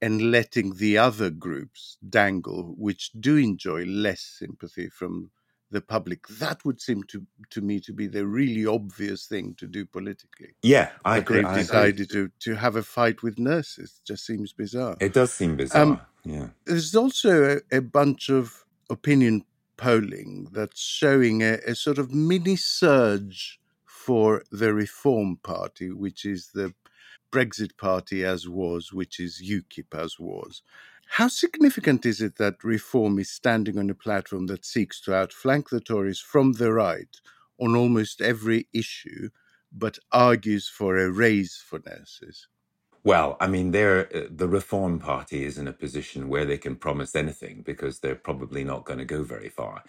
and 0.00 0.30
letting 0.30 0.76
the 0.76 0.98
other 0.98 1.30
groups 1.30 1.98
dangle, 2.08 2.74
which 2.76 3.10
do 3.18 3.36
enjoy 3.36 3.84
less 3.84 4.20
sympathy 4.20 4.88
from 4.88 5.30
the 5.70 5.80
public. 5.80 6.26
That 6.28 6.64
would 6.64 6.80
seem 6.80 7.02
to 7.04 7.26
to 7.50 7.60
me 7.60 7.80
to 7.80 7.92
be 7.92 8.06
the 8.06 8.26
really 8.26 8.66
obvious 8.66 9.26
thing 9.26 9.54
to 9.58 9.66
do 9.66 9.84
politically. 9.84 10.54
Yeah, 10.62 10.90
I 11.04 11.18
agree. 11.18 11.38
they've 11.38 11.46
I 11.46 11.50
agree. 11.50 11.62
decided 11.62 12.10
to 12.10 12.30
to 12.40 12.54
have 12.54 12.76
a 12.76 12.82
fight 12.82 13.22
with 13.22 13.38
nurses. 13.38 14.00
It 14.00 14.06
just 14.06 14.26
seems 14.26 14.52
bizarre. 14.52 14.96
It 15.00 15.12
does 15.12 15.32
seem 15.32 15.56
bizarre. 15.56 15.82
Um, 15.82 16.00
yeah. 16.24 16.48
There's 16.64 16.94
also 16.94 17.60
a, 17.70 17.76
a 17.76 17.80
bunch 17.80 18.28
of 18.28 18.64
opinion 18.90 19.44
polling 19.76 20.48
that's 20.52 20.80
showing 20.80 21.42
a, 21.42 21.58
a 21.66 21.74
sort 21.74 21.98
of 21.98 22.12
mini 22.12 22.56
surge 22.56 23.60
for 23.84 24.42
the 24.50 24.72
Reform 24.72 25.38
Party, 25.42 25.90
which 25.90 26.24
is 26.24 26.48
the 26.54 26.74
Brexit 27.32 27.76
Party 27.76 28.24
as 28.24 28.48
was, 28.48 28.92
which 28.92 29.20
is 29.20 29.42
UKIP 29.42 29.94
as 29.94 30.18
was. 30.18 30.62
How 31.12 31.28
significant 31.28 32.04
is 32.04 32.20
it 32.20 32.36
that 32.36 32.62
Reform 32.62 33.18
is 33.18 33.30
standing 33.30 33.78
on 33.78 33.88
a 33.90 33.94
platform 33.94 34.46
that 34.46 34.66
seeks 34.66 35.00
to 35.02 35.14
outflank 35.14 35.70
the 35.70 35.80
Tories 35.80 36.20
from 36.20 36.52
the 36.52 36.72
right 36.72 37.16
on 37.58 37.74
almost 37.74 38.20
every 38.20 38.68
issue, 38.72 39.30
but 39.72 39.98
argues 40.12 40.68
for 40.68 40.98
a 40.98 41.10
raise 41.10 41.56
for 41.56 41.80
nurses? 41.86 42.46
Well, 43.04 43.36
I 43.40 43.46
mean, 43.46 43.68
uh, 43.74 44.04
the 44.30 44.48
Reform 44.48 44.98
Party 44.98 45.44
is 45.44 45.56
in 45.56 45.66
a 45.66 45.72
position 45.72 46.28
where 46.28 46.44
they 46.44 46.58
can 46.58 46.76
promise 46.76 47.16
anything 47.16 47.62
because 47.64 48.00
they're 48.00 48.14
probably 48.14 48.64
not 48.64 48.84
going 48.84 48.98
to 48.98 49.04
go 49.04 49.22
very 49.22 49.48
far. 49.48 49.84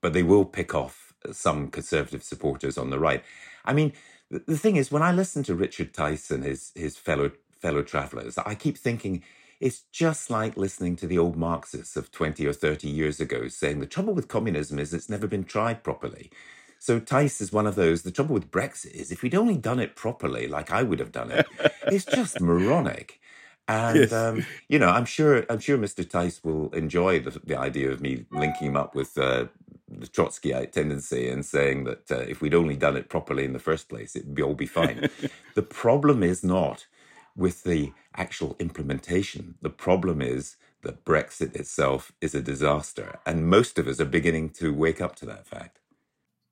But 0.00 0.12
they 0.12 0.22
will 0.22 0.44
pick 0.44 0.74
off 0.74 1.12
some 1.32 1.68
Conservative 1.68 2.22
supporters 2.22 2.78
on 2.78 2.90
the 2.90 2.98
right. 2.98 3.24
I 3.64 3.72
mean, 3.72 3.92
the, 4.30 4.56
thing 4.56 4.76
is, 4.76 4.92
when 4.92 5.02
I 5.02 5.12
listen 5.12 5.42
to 5.44 5.54
Richard 5.54 5.92
Tice, 5.92 6.30
and 6.30 6.44
his, 6.44 6.72
his 6.74 6.96
fellow, 6.96 7.32
fellow 7.50 7.82
travellers, 7.82 8.38
I 8.38 8.54
keep 8.54 8.78
thinking 8.78 9.22
it's 9.60 9.82
just 9.92 10.30
like 10.30 10.56
listening 10.56 10.96
to 10.96 11.06
the 11.06 11.18
old 11.18 11.36
Marxists 11.36 11.96
of 11.96 12.10
20 12.10 12.46
or 12.46 12.52
30 12.52 12.88
years 12.88 13.20
ago 13.20 13.48
saying 13.48 13.80
the 13.80 13.86
trouble 13.86 14.14
with 14.14 14.28
communism 14.28 14.78
is 14.78 14.94
it's 14.94 15.10
never 15.10 15.26
been 15.26 15.44
tried 15.44 15.84
properly. 15.84 16.30
So 16.78 16.98
Tice 16.98 17.42
is 17.42 17.52
one 17.52 17.66
of 17.66 17.74
those. 17.74 18.02
The 18.02 18.10
trouble 18.10 18.32
with 18.32 18.50
Brexit 18.50 18.92
is 18.92 19.12
if 19.12 19.22
we'd 19.22 19.34
only 19.34 19.58
done 19.58 19.78
it 19.78 19.96
properly, 19.96 20.48
like 20.48 20.70
I 20.70 20.82
would 20.82 20.98
have 20.98 21.12
done 21.12 21.30
it, 21.30 21.46
it's 21.88 22.06
just 22.06 22.40
moronic. 22.40 23.19
And 23.92 24.12
Yes. 24.12 24.12
um, 24.12 24.46
you 24.68 24.78
know, 24.80 24.90
I'm 24.90 25.06
sure 25.06 25.46
I'm 25.50 25.60
sure 25.60 25.78
Mr. 25.78 26.08
Tice 26.08 26.44
will 26.44 26.70
enjoy 26.74 27.20
the, 27.20 27.40
the 27.44 27.56
idea 27.58 27.90
of 27.92 28.02
me 28.02 28.26
linking 28.32 28.68
him 28.68 28.76
up 28.78 28.94
with 28.96 29.18
uh, 29.18 29.46
the 29.88 30.08
Trotskyite 30.08 30.72
tendency 30.72 31.30
and 31.30 31.46
saying 31.46 31.84
that 31.84 32.10
uh, 32.12 32.16
if 32.28 32.42
we'd 32.42 32.54
only 32.54 32.76
done 32.76 32.96
it 32.96 33.10
properly 33.10 33.44
in 33.44 33.54
the 33.54 33.60
first 33.60 33.88
place, 33.88 34.16
it'd 34.16 34.34
be 34.34 34.42
all 34.42 34.54
be 34.54 34.66
fine. 34.66 35.04
the 35.54 35.62
problem 35.62 36.22
is 36.24 36.44
not 36.44 36.86
with 37.36 37.64
the 37.64 37.94
actual 38.16 38.56
implementation. 38.60 39.56
The 39.62 39.70
problem 39.70 40.22
is 40.22 40.56
that 40.82 41.04
Brexit 41.06 41.56
itself 41.56 42.12
is 42.20 42.34
a 42.34 42.42
disaster, 42.42 43.20
and 43.26 43.48
most 43.48 43.78
of 43.78 43.88
us 43.88 44.00
are 44.00 44.06
beginning 44.06 44.50
to 44.50 44.74
wake 44.74 45.00
up 45.00 45.16
to 45.18 45.26
that 45.26 45.46
fact. 45.46 45.80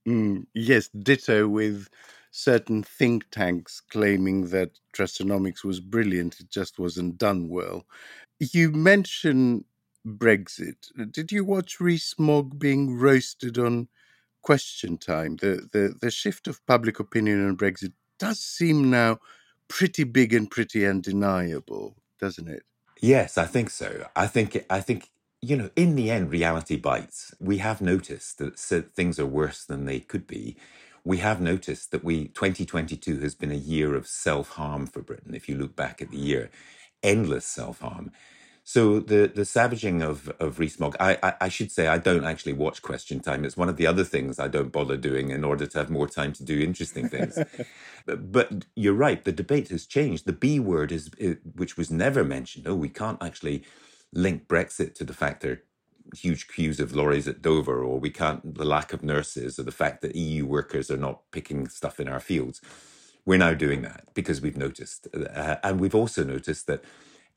Mm, 0.08 0.46
yes, 0.54 0.88
ditto 0.88 1.48
with 1.48 1.88
certain 2.30 2.82
think 2.82 3.30
tanks 3.30 3.80
claiming 3.80 4.48
that 4.48 4.78
Trussonomics 4.92 5.64
was 5.64 5.80
brilliant, 5.80 6.40
it 6.40 6.50
just 6.50 6.78
wasn't 6.78 7.18
done 7.18 7.48
well. 7.48 7.86
You 8.38 8.70
mention 8.70 9.64
Brexit. 10.06 10.88
Did 11.10 11.32
you 11.32 11.44
watch 11.44 11.80
Rees 11.80 12.14
Mogg 12.18 12.58
being 12.58 12.96
roasted 12.98 13.58
on 13.58 13.88
Question 14.42 14.98
Time? 14.98 15.36
The, 15.36 15.68
the 15.72 15.94
the 16.00 16.10
shift 16.10 16.48
of 16.48 16.64
public 16.66 17.00
opinion 17.00 17.46
on 17.46 17.56
Brexit 17.56 17.92
does 18.18 18.40
seem 18.40 18.90
now 18.90 19.18
pretty 19.68 20.04
big 20.04 20.32
and 20.32 20.50
pretty 20.50 20.86
undeniable, 20.86 21.96
doesn't 22.20 22.48
it? 22.48 22.62
Yes, 23.00 23.38
I 23.38 23.46
think 23.46 23.70
so. 23.70 24.06
I 24.16 24.26
think 24.26 24.64
I 24.70 24.80
think 24.80 25.10
you 25.40 25.56
know, 25.56 25.70
in 25.76 25.94
the 25.94 26.10
end, 26.10 26.30
reality 26.30 26.76
bites. 26.76 27.34
We 27.38 27.58
have 27.58 27.80
noticed 27.80 28.38
that 28.38 28.58
things 28.94 29.18
are 29.20 29.26
worse 29.26 29.64
than 29.64 29.84
they 29.84 30.00
could 30.00 30.26
be. 30.26 30.56
We 31.08 31.18
have 31.20 31.40
noticed 31.40 31.90
that 31.92 32.04
we 32.04 32.28
2022 32.28 33.20
has 33.20 33.34
been 33.34 33.50
a 33.50 33.54
year 33.54 33.94
of 33.94 34.06
self 34.06 34.50
harm 34.50 34.86
for 34.86 35.00
Britain. 35.00 35.34
If 35.34 35.48
you 35.48 35.56
look 35.56 35.74
back 35.74 36.02
at 36.02 36.10
the 36.10 36.18
year, 36.18 36.50
endless 37.02 37.46
self 37.46 37.80
harm. 37.80 38.12
So 38.62 39.00
the 39.00 39.32
the 39.34 39.46
savaging 39.46 40.02
of 40.02 40.28
of 40.38 40.58
Rees-Mogg, 40.58 40.96
I, 41.00 41.18
I 41.22 41.34
I 41.46 41.48
should 41.48 41.72
say 41.72 41.88
I 41.88 41.96
don't 41.96 42.26
actually 42.26 42.52
watch 42.52 42.82
Question 42.82 43.20
Time. 43.20 43.46
It's 43.46 43.56
one 43.56 43.70
of 43.70 43.78
the 43.78 43.86
other 43.86 44.04
things 44.04 44.38
I 44.38 44.48
don't 44.48 44.70
bother 44.70 44.98
doing 44.98 45.30
in 45.30 45.44
order 45.44 45.66
to 45.66 45.78
have 45.78 45.88
more 45.88 46.08
time 46.08 46.34
to 46.34 46.44
do 46.44 46.60
interesting 46.60 47.08
things. 47.08 47.38
But 48.06 48.32
but 48.32 48.66
you're 48.76 49.02
right. 49.06 49.24
The 49.24 49.32
debate 49.32 49.70
has 49.70 49.86
changed. 49.86 50.26
The 50.26 50.34
B 50.44 50.60
word 50.60 50.92
is, 50.92 51.10
eh, 51.20 51.36
which 51.54 51.78
was 51.78 51.90
never 51.90 52.22
mentioned. 52.22 52.66
Oh, 52.68 52.74
we 52.74 52.90
can't 52.90 53.22
actually 53.22 53.64
link 54.12 54.46
Brexit 54.46 54.94
to 54.96 55.04
the 55.04 55.14
fact 55.14 55.40
there 55.40 55.62
huge 56.14 56.48
queues 56.48 56.80
of 56.80 56.94
lorries 56.94 57.28
at 57.28 57.42
Dover, 57.42 57.82
or 57.82 57.98
we 57.98 58.10
can't 58.10 58.54
the 58.54 58.64
lack 58.64 58.92
of 58.92 59.02
nurses, 59.02 59.58
or 59.58 59.62
the 59.62 59.72
fact 59.72 60.02
that 60.02 60.16
EU 60.16 60.46
workers 60.46 60.90
are 60.90 60.96
not 60.96 61.22
picking 61.30 61.68
stuff 61.68 62.00
in 62.00 62.08
our 62.08 62.20
fields. 62.20 62.60
We're 63.24 63.38
now 63.38 63.54
doing 63.54 63.82
that 63.82 64.04
because 64.14 64.40
we've 64.40 64.56
noticed, 64.56 65.08
uh, 65.14 65.56
and 65.62 65.80
we've 65.80 65.94
also 65.94 66.24
noticed 66.24 66.66
that 66.66 66.82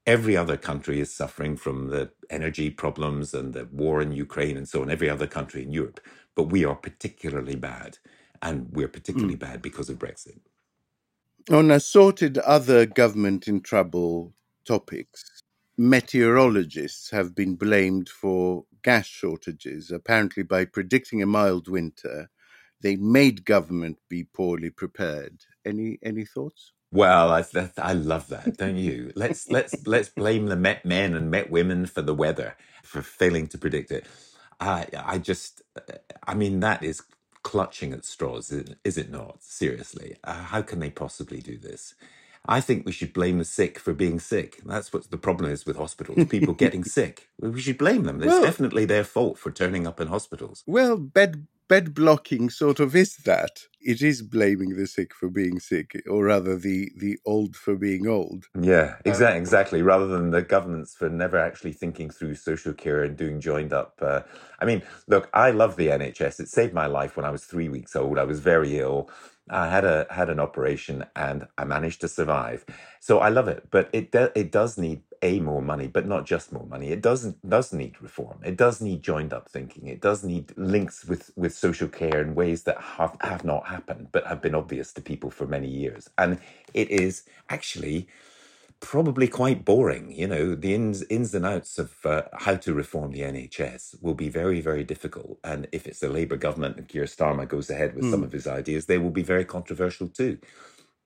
every 0.08 0.36
other 0.36 0.58
country 0.58 1.00
is 1.00 1.14
suffering 1.14 1.56
from 1.58 1.90
the 1.90 2.12
energy 2.30 2.70
problems 2.70 3.34
and 3.34 3.54
the 3.54 3.68
war 3.72 4.02
in 4.02 4.12
Ukraine 4.12 4.58
and 4.58 4.68
so 4.68 4.82
on. 4.82 4.90
Every 4.90 5.10
other 5.10 5.28
country 5.28 5.64
in 5.64 5.72
Europe, 5.72 6.00
but 6.36 6.44
we 6.44 6.66
are 6.66 6.76
particularly 6.76 7.56
bad, 7.56 7.98
and 8.42 8.70
we're 8.72 8.88
particularly 8.88 9.36
bad 9.36 9.62
because 9.62 9.90
of 9.90 10.00
Brexit. 10.00 10.40
On 11.50 11.72
assorted 11.72 12.38
other 12.40 12.86
government 12.86 13.48
in 13.48 13.62
trouble 13.62 14.34
topics, 14.66 15.42
meteorologists 15.78 17.12
have 17.12 17.36
been 17.36 17.56
blamed 17.56 18.10
for 18.10 18.66
gas 18.84 19.08
shortages. 19.08 19.92
Apparently, 19.92 20.44
by 20.44 20.66
predicting 20.66 21.22
a 21.22 21.26
mild 21.28 21.68
winter, 21.68 22.30
they 22.82 22.96
made 22.96 23.46
government 23.46 23.98
be 24.10 24.24
poorly 24.24 24.70
prepared. 24.70 25.42
Any 25.66 26.00
any 26.04 26.26
thoughts? 26.26 26.74
Well, 26.92 27.32
I, 27.32 27.42
that, 27.44 27.74
I 27.78 27.94
love 27.94 28.30
that, 28.30 28.58
don't 28.58 28.78
you? 28.78 29.12
Let's 29.16 29.50
let's 29.50 29.88
let's 29.88 30.10
blame 30.10 30.48
the 30.48 30.56
Met 30.58 30.86
men 30.86 31.16
and 31.16 31.32
Met 31.32 31.52
women 31.52 31.86
for 31.86 32.02
the 32.02 32.16
weather 32.16 32.56
for 32.84 33.02
failing 33.02 33.48
to 33.48 33.58
predict 33.58 33.92
it. 33.92 34.08
I 34.60 34.88
I 34.98 35.18
just, 35.20 35.62
I 36.28 36.36
mean, 36.36 36.62
that 36.62 36.84
is 36.84 37.02
clutching 37.44 37.94
at 37.94 38.06
straws, 38.06 38.52
is 38.52 38.76
is 38.84 38.98
it 38.98 39.12
not? 39.12 39.44
Seriously, 39.44 40.18
uh, 40.24 40.44
how 40.44 40.62
can 40.64 40.80
they 40.80 40.92
possibly 40.92 41.42
do 41.42 41.58
this? 41.58 41.96
I 42.46 42.60
think 42.62 42.86
we 42.86 42.92
should 42.92 43.14
blame 43.14 43.38
the 43.38 43.46
sick 43.46 43.78
for 43.80 43.94
being 43.94 44.20
sick. 44.20 44.60
That's 44.66 44.92
what 44.92 45.10
the 45.12 45.18
problem 45.18 45.52
is 45.52 45.66
with 45.66 45.78
hospitals. 45.78 46.26
People 46.28 46.54
getting 46.66 46.84
sick. 46.84 47.30
We 47.40 47.62
should 47.62 47.78
blame 47.78 48.04
them. 48.04 48.18
It's 48.18 48.28
Well, 48.28 48.42
definitely 48.42 48.86
their 48.86 49.04
fault 49.04 49.38
for 49.38 49.52
turning 49.52 49.86
up 49.86 50.00
in 50.02 50.08
hospitals. 50.08 50.64
well, 50.66 50.98
bed 50.98 51.48
bed 51.68 51.94
blocking 51.94 52.50
sort 52.50 52.82
of 52.82 52.94
is 52.96 53.16
that. 53.18 53.62
It 53.80 54.02
is 54.02 54.22
blaming 54.22 54.76
the 54.76 54.86
sick 54.86 55.14
for 55.16 55.30
being 55.30 55.60
sick, 55.60 56.02
or 56.10 56.26
rather, 56.26 56.58
the 56.58 56.92
the 56.98 57.18
old 57.26 57.56
for 57.56 57.76
being 57.76 58.08
old. 58.08 58.46
Yeah, 58.60 58.96
exactly, 59.06 59.40
exactly. 59.40 59.82
Rather 59.82 60.08
than 60.08 60.32
the 60.32 60.42
governments 60.42 60.94
for 60.96 61.10
never 61.10 61.38
actually 61.38 61.72
thinking 61.74 62.10
through 62.10 62.36
social 62.36 62.74
care 62.74 63.04
and 63.04 63.16
doing 63.16 63.40
joined 63.40 63.72
up. 63.72 63.98
Uh, 64.02 64.22
I 64.60 64.66
mean, 64.66 64.82
look, 65.08 65.30
I 65.34 65.52
love 65.52 65.78
the 65.78 65.88
NHS. 65.88 66.42
It 66.42 66.50
saved 66.50 66.74
my 66.74 66.88
life 66.88 67.16
when 67.16 67.26
I 67.26 67.30
was 67.32 67.46
three 67.46 67.70
weeks 67.70 67.96
old. 67.96 68.20
I 68.20 68.26
was 68.26 68.40
very 68.40 68.78
ill. 68.78 69.10
I 69.50 69.70
had 69.70 69.86
a 69.86 70.08
had 70.10 70.30
an 70.30 70.40
operation 70.40 71.06
and 71.16 71.48
I 71.58 71.66
managed 71.66 72.02
to 72.02 72.08
survive. 72.08 72.66
So 73.00 73.20
I 73.20 73.30
love 73.30 73.48
it, 73.48 73.68
but 73.72 73.90
it 73.94 74.12
do, 74.12 74.30
it 74.36 74.52
does 74.52 74.78
need 74.78 75.02
a 75.24 75.40
more 75.40 75.62
money, 75.62 75.88
but 75.88 76.08
not 76.08 76.26
just 76.26 76.52
more 76.52 76.66
money. 76.66 76.90
It 76.90 77.02
doesn't 77.02 77.48
does 77.48 77.74
need 77.74 78.02
reform. 78.02 78.40
It 78.44 78.58
does 78.58 78.82
need 78.82 79.04
joined 79.04 79.34
up 79.34 79.50
thinking. 79.50 79.88
It 79.88 80.02
does 80.02 80.24
need 80.24 80.54
links 80.58 81.06
with 81.06 81.32
with 81.36 81.54
social 81.54 81.88
care 81.88 82.22
in 82.22 82.36
ways 82.36 82.64
that 82.64 82.80
have 82.80 83.18
have 83.22 83.44
not 83.44 83.68
happened, 83.68 84.08
but 84.12 84.28
have 84.28 84.42
been 84.42 84.56
obvious 84.56 84.94
to 84.94 85.02
people 85.02 85.30
for 85.30 85.48
many 85.48 85.68
years. 85.68 86.10
And 86.18 86.40
it 86.74 86.90
is 86.90 87.24
actually 87.50 88.08
probably 88.82 89.28
quite 89.30 89.66
boring. 89.66 90.14
You 90.14 90.28
know, 90.28 90.56
the 90.56 90.76
ins 90.76 91.04
ins 91.06 91.36
and 91.36 91.46
outs 91.46 91.80
of 91.80 91.96
uh, 92.06 92.24
how 92.36 92.58
to 92.58 92.76
reform 92.76 93.14
the 93.14 93.22
NHS 93.22 94.02
will 94.04 94.16
be 94.16 94.30
very, 94.30 94.62
very 94.62 94.86
difficult. 94.86 95.40
And 95.46 95.68
if 95.74 95.88
it's 95.88 96.04
a 96.04 96.10
Labour 96.10 96.38
government 96.38 96.78
and 96.78 96.90
Keir 96.90 97.06
Starmer 97.06 97.48
goes 97.50 97.72
ahead 97.72 97.96
with 97.96 98.06
some 98.08 98.24
Hmm. 98.24 98.26
of 98.26 98.34
his 98.34 98.48
ideas, 98.48 98.88
they 98.88 99.00
will 99.00 99.12
be 99.12 99.24
very 99.24 99.46
controversial 99.46 100.10
too. 100.10 100.40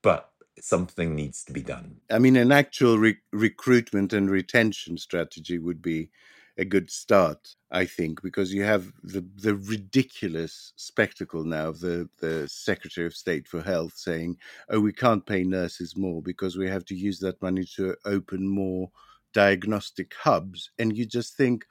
But 0.04 0.30
something 0.62 1.16
needs 1.16 1.44
to 1.46 1.54
be 1.54 1.64
done. 1.64 1.98
I 2.12 2.20
mean, 2.20 2.38
an 2.38 2.52
actual 2.54 3.00
re- 3.00 3.18
recruitment 3.34 4.14
and 4.14 4.30
retention 4.32 4.98
strategy 4.98 5.60
would 5.60 5.82
be 5.82 6.12
a 6.58 6.66
good 6.66 6.90
start, 6.90 7.56
I 7.72 7.86
think, 7.86 8.22
because 8.22 8.54
you 8.54 8.64
have 8.64 8.94
the 9.04 9.26
the 9.36 9.56
ridiculous 9.56 10.74
spectacle 10.78 11.44
now 11.44 11.70
of 11.70 11.80
the 11.80 12.10
the 12.20 12.48
Secretary 12.48 13.06
of 13.08 13.16
State 13.16 13.48
for 13.48 13.62
Health 13.62 13.94
saying, 13.98 14.38
"Oh, 14.70 14.80
we 14.80 14.94
can't 14.94 15.26
pay 15.26 15.44
nurses 15.44 15.96
more 15.98 16.22
because 16.22 16.58
we 16.58 16.68
have 16.70 16.86
to 16.86 16.96
use 16.96 17.20
that 17.20 17.42
money 17.42 17.66
to 17.76 17.96
open 18.06 18.48
more 18.48 18.92
diagnostic 19.34 20.14
hubs," 20.16 20.72
and 20.80 20.98
you 20.98 21.06
just 21.06 21.36
think. 21.36 21.66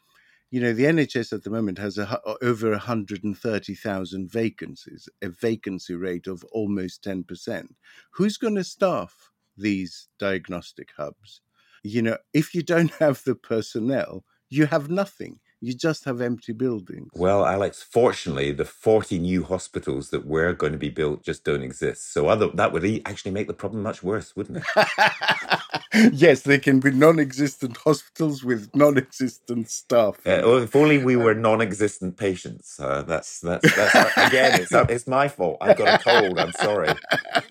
You 0.51 0.61
know, 0.61 0.73
the 0.73 0.87
NHS 0.87 1.33
at 1.33 1.43
the 1.43 1.51
moment 1.51 1.79
has 1.79 1.99
a, 1.99 2.09
uh, 2.25 2.37
over 2.41 2.71
130,000 2.71 4.31
vacancies, 4.31 5.09
a 5.21 5.29
vacancy 5.29 5.95
rate 5.95 6.27
of 6.29 6.45
almost 6.45 7.03
10%. 7.03 7.75
Who's 8.13 8.37
going 8.39 8.55
to 8.55 8.65
staff 8.65 9.33
these 9.57 10.09
diagnostic 10.19 10.91
hubs? 10.97 11.41
you 11.83 12.01
know, 12.01 12.17
if 12.33 12.55
you 12.55 12.63
don't 12.63 12.93
have 13.01 13.23
the 13.25 13.35
personnel, 13.35 14.25
you 14.55 14.67
have 14.67 14.89
nothing. 14.89 15.41
You 15.61 15.73
just 15.73 16.05
have 16.05 16.21
empty 16.21 16.53
buildings. 16.53 17.11
Well, 17.15 17.47
Alex, 17.47 17.83
fortunately, 17.83 18.53
the 18.53 18.67
40 18.67 19.19
new 19.19 19.45
hospitals 19.45 20.11
that 20.11 20.27
were 20.27 20.53
going 20.53 20.73
to 20.73 20.79
be 20.79 20.91
built 20.91 21.23
just 21.23 21.43
don't 21.43 21.63
exist. 21.63 22.13
So 22.13 22.29
other, 22.29 22.49
that 22.49 22.73
would 22.73 22.85
actually 23.07 23.31
make 23.31 23.47
the 23.47 23.55
problem 23.55 23.83
much 23.83 24.03
worse, 24.03 24.37
wouldn't 24.37 24.59
it? 24.59 26.13
yes, 26.13 26.43
they 26.43 26.59
can 26.59 26.81
be 26.81 26.91
non 26.91 27.19
existent 27.19 27.79
hospitals 27.79 28.45
with 28.45 28.69
non 28.75 28.99
existent 28.99 29.71
staff. 29.71 30.17
Uh, 30.27 30.43
well, 30.45 30.59
if 30.59 30.77
only 30.77 31.03
we 31.03 31.17
were 31.17 31.35
non 31.35 31.63
existent 31.63 32.19
patients. 32.19 32.79
Uh, 32.79 33.01
that's, 33.03 33.41
that's, 33.41 33.75
that's 33.75 34.17
again, 34.19 34.61
it's, 34.61 34.73
it's 34.73 35.07
my 35.07 35.29
fault. 35.29 35.57
I've 35.63 35.79
got 35.79 35.99
a 36.01 36.05
cold. 36.05 36.39
I'm 36.39 36.53
sorry. 36.53 36.95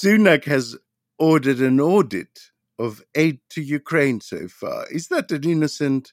Sunak 0.00 0.44
has 0.44 0.76
ordered 1.18 1.58
an 1.58 1.80
audit 1.80 2.52
of 2.78 3.02
aid 3.16 3.40
to 3.50 3.60
Ukraine 3.60 4.20
so 4.20 4.46
far. 4.46 4.86
Is 4.92 5.08
that 5.08 5.32
an 5.32 5.42
innocent 5.42 6.12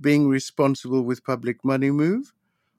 being 0.00 0.28
responsible 0.28 1.02
with 1.02 1.22
public 1.24 1.62
money 1.62 1.90
move? 1.90 2.32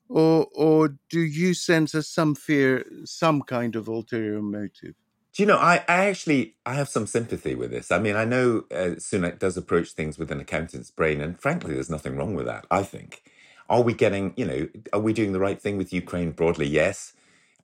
Or, 0.07 0.47
or 0.55 0.95
do 1.07 1.19
you 1.19 1.53
sense 1.53 1.93
as 1.93 2.07
some 2.07 2.33
fear, 2.33 2.83
some 3.05 3.43
kind 3.43 3.75
of 3.75 3.87
ulterior 3.87 4.41
motive? 4.41 4.95
Do 5.33 5.43
you 5.43 5.45
know, 5.45 5.57
I, 5.57 5.83
I 5.87 6.07
actually 6.07 6.55
I 6.65 6.73
have 6.73 6.89
some 6.89 7.05
sympathy 7.05 7.53
with 7.53 7.69
this. 7.69 7.91
I 7.91 7.99
mean, 7.99 8.15
I 8.15 8.25
know 8.25 8.63
uh, 8.71 8.97
Sunak 8.97 9.37
does 9.37 9.55
approach 9.55 9.91
things 9.91 10.17
with 10.17 10.31
an 10.31 10.39
accountant's 10.39 10.89
brain, 10.89 11.21
and 11.21 11.39
frankly, 11.39 11.75
there's 11.75 11.91
nothing 11.91 12.15
wrong 12.17 12.33
with 12.33 12.47
that, 12.47 12.65
I 12.71 12.81
think. 12.81 13.21
Are 13.69 13.83
we 13.83 13.93
getting, 13.93 14.33
you 14.35 14.45
know, 14.45 14.67
are 14.93 14.99
we 14.99 15.13
doing 15.13 15.31
the 15.31 15.39
right 15.39 15.61
thing 15.61 15.77
with 15.77 15.93
Ukraine 15.93 16.31
broadly? 16.31 16.65
Yes. 16.65 17.13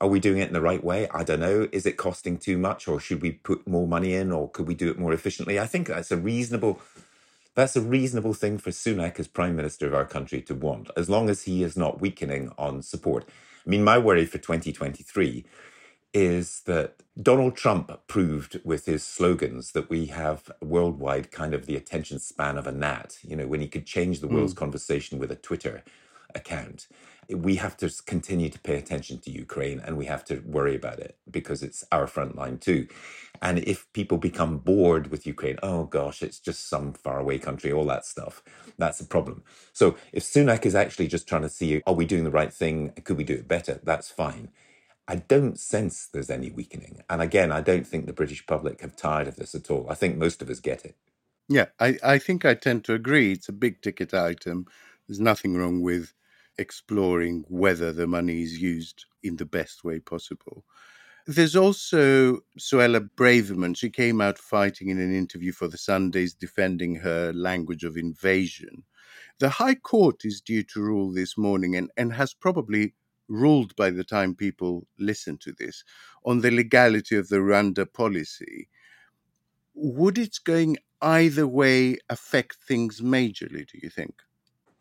Are 0.01 0.07
we 0.07 0.19
doing 0.19 0.39
it 0.39 0.47
in 0.47 0.53
the 0.53 0.61
right 0.61 0.83
way? 0.83 1.07
I 1.13 1.23
don't 1.23 1.39
know. 1.39 1.67
Is 1.71 1.85
it 1.85 1.95
costing 1.95 2.37
too 2.37 2.57
much 2.57 2.87
or 2.87 2.99
should 2.99 3.21
we 3.21 3.31
put 3.31 3.65
more 3.65 3.87
money 3.87 4.13
in 4.13 4.31
or 4.31 4.49
could 4.49 4.67
we 4.67 4.75
do 4.75 4.89
it 4.89 4.99
more 4.99 5.13
efficiently? 5.13 5.59
I 5.59 5.67
think 5.67 5.87
that's 5.87 6.11
a 6.11 6.17
reasonable 6.17 6.81
that's 7.55 7.77
a 7.77 7.81
reasonable 7.81 8.33
thing 8.33 8.57
for 8.57 8.69
Sunak 8.69 9.17
as 9.17 9.29
Prime 9.29 9.55
Minister 9.55 9.87
of 9.87 9.93
our 9.93 10.05
country 10.05 10.41
to 10.41 10.53
want, 10.53 10.89
as 10.97 11.09
long 11.09 11.29
as 11.29 11.43
he 11.43 11.63
is 11.63 11.77
not 11.77 12.01
weakening 12.01 12.51
on 12.57 12.81
support. 12.81 13.23
I 13.65 13.69
mean, 13.69 13.81
my 13.81 13.97
worry 13.97 14.25
for 14.25 14.37
2023 14.37 15.45
is 16.13 16.61
that 16.65 16.95
Donald 17.21 17.55
Trump 17.55 17.97
proved 18.07 18.59
with 18.65 18.85
his 18.85 19.03
slogans 19.03 19.71
that 19.71 19.89
we 19.89 20.07
have 20.07 20.51
worldwide 20.61 21.31
kind 21.31 21.53
of 21.53 21.65
the 21.65 21.77
attention 21.77 22.19
span 22.19 22.57
of 22.57 22.67
a 22.67 22.71
gnat, 22.73 23.17
you 23.21 23.37
know, 23.37 23.47
when 23.47 23.61
he 23.61 23.69
could 23.69 23.85
change 23.85 24.19
the 24.19 24.27
world's 24.27 24.53
mm. 24.53 24.57
conversation 24.57 25.17
with 25.17 25.31
a 25.31 25.35
Twitter 25.35 25.83
account 26.33 26.87
we 27.29 27.55
have 27.55 27.77
to 27.77 27.89
continue 28.05 28.49
to 28.49 28.59
pay 28.59 28.77
attention 28.77 29.19
to 29.19 29.31
Ukraine 29.31 29.79
and 29.79 29.97
we 29.97 30.05
have 30.05 30.25
to 30.25 30.41
worry 30.45 30.75
about 30.75 30.99
it 30.99 31.17
because 31.29 31.63
it's 31.63 31.83
our 31.91 32.07
front 32.07 32.35
line 32.35 32.57
too. 32.57 32.87
And 33.41 33.59
if 33.59 33.91
people 33.93 34.17
become 34.17 34.57
bored 34.57 35.07
with 35.11 35.27
Ukraine, 35.27 35.57
oh 35.63 35.85
gosh, 35.85 36.21
it's 36.21 36.39
just 36.39 36.69
some 36.69 36.93
faraway 36.93 37.37
country, 37.37 37.71
all 37.71 37.85
that 37.85 38.05
stuff, 38.05 38.43
that's 38.77 38.99
a 38.99 39.05
problem. 39.05 39.43
So 39.73 39.95
if 40.13 40.23
Sunak 40.23 40.65
is 40.65 40.75
actually 40.75 41.07
just 41.07 41.27
trying 41.27 41.43
to 41.43 41.49
see, 41.49 41.81
are 41.85 41.93
we 41.93 42.05
doing 42.05 42.23
the 42.23 42.31
right 42.31 42.53
thing? 42.53 42.91
Could 43.03 43.17
we 43.17 43.23
do 43.23 43.33
it 43.33 43.47
better? 43.47 43.79
That's 43.83 44.09
fine. 44.09 44.49
I 45.07 45.17
don't 45.17 45.59
sense 45.59 46.07
there's 46.07 46.31
any 46.31 46.49
weakening. 46.49 47.03
And 47.09 47.21
again, 47.21 47.51
I 47.51 47.61
don't 47.61 47.85
think 47.85 48.05
the 48.05 48.13
British 48.13 48.45
public 48.45 48.81
have 48.81 48.95
tired 48.95 49.27
of 49.27 49.35
this 49.35 49.53
at 49.53 49.69
all. 49.69 49.85
I 49.89 49.95
think 49.95 50.17
most 50.17 50.41
of 50.41 50.49
us 50.49 50.59
get 50.59 50.83
it. 50.85 50.95
Yeah, 51.47 51.65
I, 51.79 51.97
I 52.03 52.17
think 52.17 52.43
I 52.43 52.55
tend 52.55 52.85
to 52.85 52.93
agree. 52.93 53.33
It's 53.33 53.49
a 53.49 53.53
big 53.53 53.81
ticket 53.81 54.13
item. 54.13 54.65
There's 55.07 55.19
nothing 55.19 55.55
wrong 55.55 55.81
with 55.81 56.13
exploring 56.57 57.45
whether 57.47 57.91
the 57.91 58.07
money 58.07 58.41
is 58.41 58.61
used 58.61 59.05
in 59.23 59.37
the 59.37 59.45
best 59.45 59.83
way 59.83 59.99
possible. 59.99 60.63
There's 61.27 61.55
also 61.55 62.41
Suella 62.59 63.09
Braverman. 63.17 63.75
She 63.75 63.89
came 63.89 64.21
out 64.21 64.37
fighting 64.37 64.89
in 64.89 64.99
an 64.99 65.13
interview 65.13 65.51
for 65.51 65.67
the 65.67 65.77
Sundays 65.77 66.35
defending 66.35 66.95
her 66.95 67.33
language 67.33 67.83
of 67.83 67.97
invasion. 67.97 68.83
The 69.39 69.49
High 69.49 69.75
Court 69.75 70.23
is 70.23 70.39
due 70.39 70.63
to 70.63 70.81
rule 70.81 71.11
this 71.11 71.35
morning 71.37 71.75
and, 71.75 71.89
and 71.97 72.13
has 72.13 72.33
probably 72.33 72.93
ruled 73.27 73.75
by 73.75 73.89
the 73.89 74.03
time 74.03 74.35
people 74.35 74.85
listen 74.99 75.37
to 75.39 75.51
this 75.51 75.83
on 76.23 76.41
the 76.41 76.51
legality 76.51 77.15
of 77.17 77.29
the 77.29 77.37
Rwanda 77.37 77.91
policy. 77.91 78.69
Would 79.73 80.19
its 80.19 80.37
going 80.37 80.77
either 81.01 81.47
way 81.47 81.97
affect 82.07 82.57
things 82.67 83.01
majorly, 83.01 83.67
do 83.67 83.79
you 83.81 83.89
think? 83.89 84.21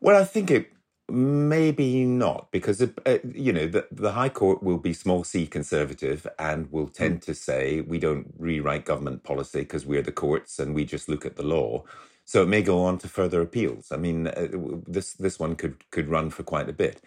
Well, 0.01 0.21
I 0.21 0.25
think 0.25 0.51
it 0.51 0.71
Maybe 1.11 2.07
not, 2.07 2.51
because 2.51 2.81
uh, 2.81 3.19
you 3.31 3.53
know 3.53 3.67
the, 3.67 3.87
the 3.93 4.13
High 4.13 4.31
Court 4.31 4.63
will 4.63 4.79
be 4.79 4.95
small 4.95 5.23
c 5.23 5.47
conservative 5.47 6.27
and 6.39 6.73
will 6.73 6.89
tend 6.89 7.21
mm. 7.21 7.25
to 7.27 7.35
say 7.35 7.83
we 7.83 7.99
don't 7.99 8.33
rewrite 8.39 8.87
government 8.87 9.23
policy 9.23 9.61
because 9.61 9.85
we're 9.85 10.01
the 10.01 10.13
courts 10.13 10.59
and 10.59 10.75
we 10.75 10.87
just 10.87 11.11
look 11.11 11.27
at 11.27 11.37
the 11.37 11.43
law. 11.43 11.85
So 12.25 12.43
it 12.43 12.47
may 12.47 12.63
go 12.63 12.83
on 12.85 12.97
to 12.99 13.09
further 13.09 13.43
appeals. 13.43 13.93
I 13.93 13.99
mean, 13.99 14.29
uh, 14.29 14.49
this 14.87 15.13
this 15.13 15.39
one 15.39 15.57
could 15.57 15.91
could 15.91 16.09
run 16.09 16.31
for 16.31 16.43
quite 16.43 16.71
a 16.71 16.73
bit. 16.73 17.03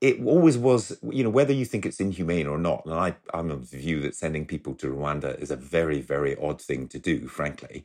It 0.00 0.18
always 0.24 0.56
was, 0.56 0.98
you 1.10 1.22
know, 1.22 1.30
whether 1.30 1.52
you 1.52 1.66
think 1.66 1.84
it's 1.84 2.00
inhumane 2.00 2.46
or 2.46 2.58
not. 2.58 2.86
And 2.86 2.94
I, 2.94 3.16
I'm 3.34 3.50
of 3.50 3.70
the 3.70 3.78
view 3.78 4.00
that 4.00 4.14
sending 4.14 4.46
people 4.46 4.74
to 4.76 4.86
Rwanda 4.88 5.38
is 5.38 5.50
a 5.50 5.56
very, 5.56 6.00
very 6.00 6.36
odd 6.36 6.60
thing 6.60 6.88
to 6.88 6.98
do, 6.98 7.28
frankly 7.28 7.84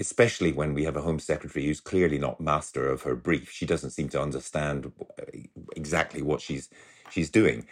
especially 0.00 0.52
when 0.52 0.74
we 0.74 0.84
have 0.84 0.96
a 0.96 1.02
Home 1.02 1.20
Secretary 1.20 1.66
who's 1.66 1.80
clearly 1.80 2.18
not 2.18 2.40
master 2.40 2.88
of 2.88 3.02
her 3.02 3.14
brief. 3.14 3.50
She 3.52 3.66
doesn't 3.66 3.90
seem 3.90 4.08
to 4.10 4.20
understand 4.20 4.90
exactly 5.76 6.22
what 6.22 6.40
she's 6.40 6.70
she's 7.10 7.30
doing. 7.30 7.66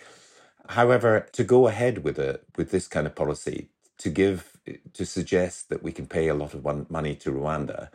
However, 0.69 1.27
to 1.33 1.43
go 1.45 1.67
ahead 1.67 2.05
with 2.05 2.19
a 2.19 2.41
with 2.57 2.71
this 2.71 2.87
kind 2.87 3.07
of 3.07 3.15
policy, 3.15 3.71
to 3.99 4.11
give 4.11 4.59
to 4.93 5.07
suggest 5.07 5.71
that 5.71 5.83
we 5.83 5.93
can 5.93 6.07
pay 6.07 6.29
a 6.29 6.35
lot 6.35 6.55
of 6.55 6.91
money 6.91 7.15
to 7.17 7.33
Rwanda 7.33 7.89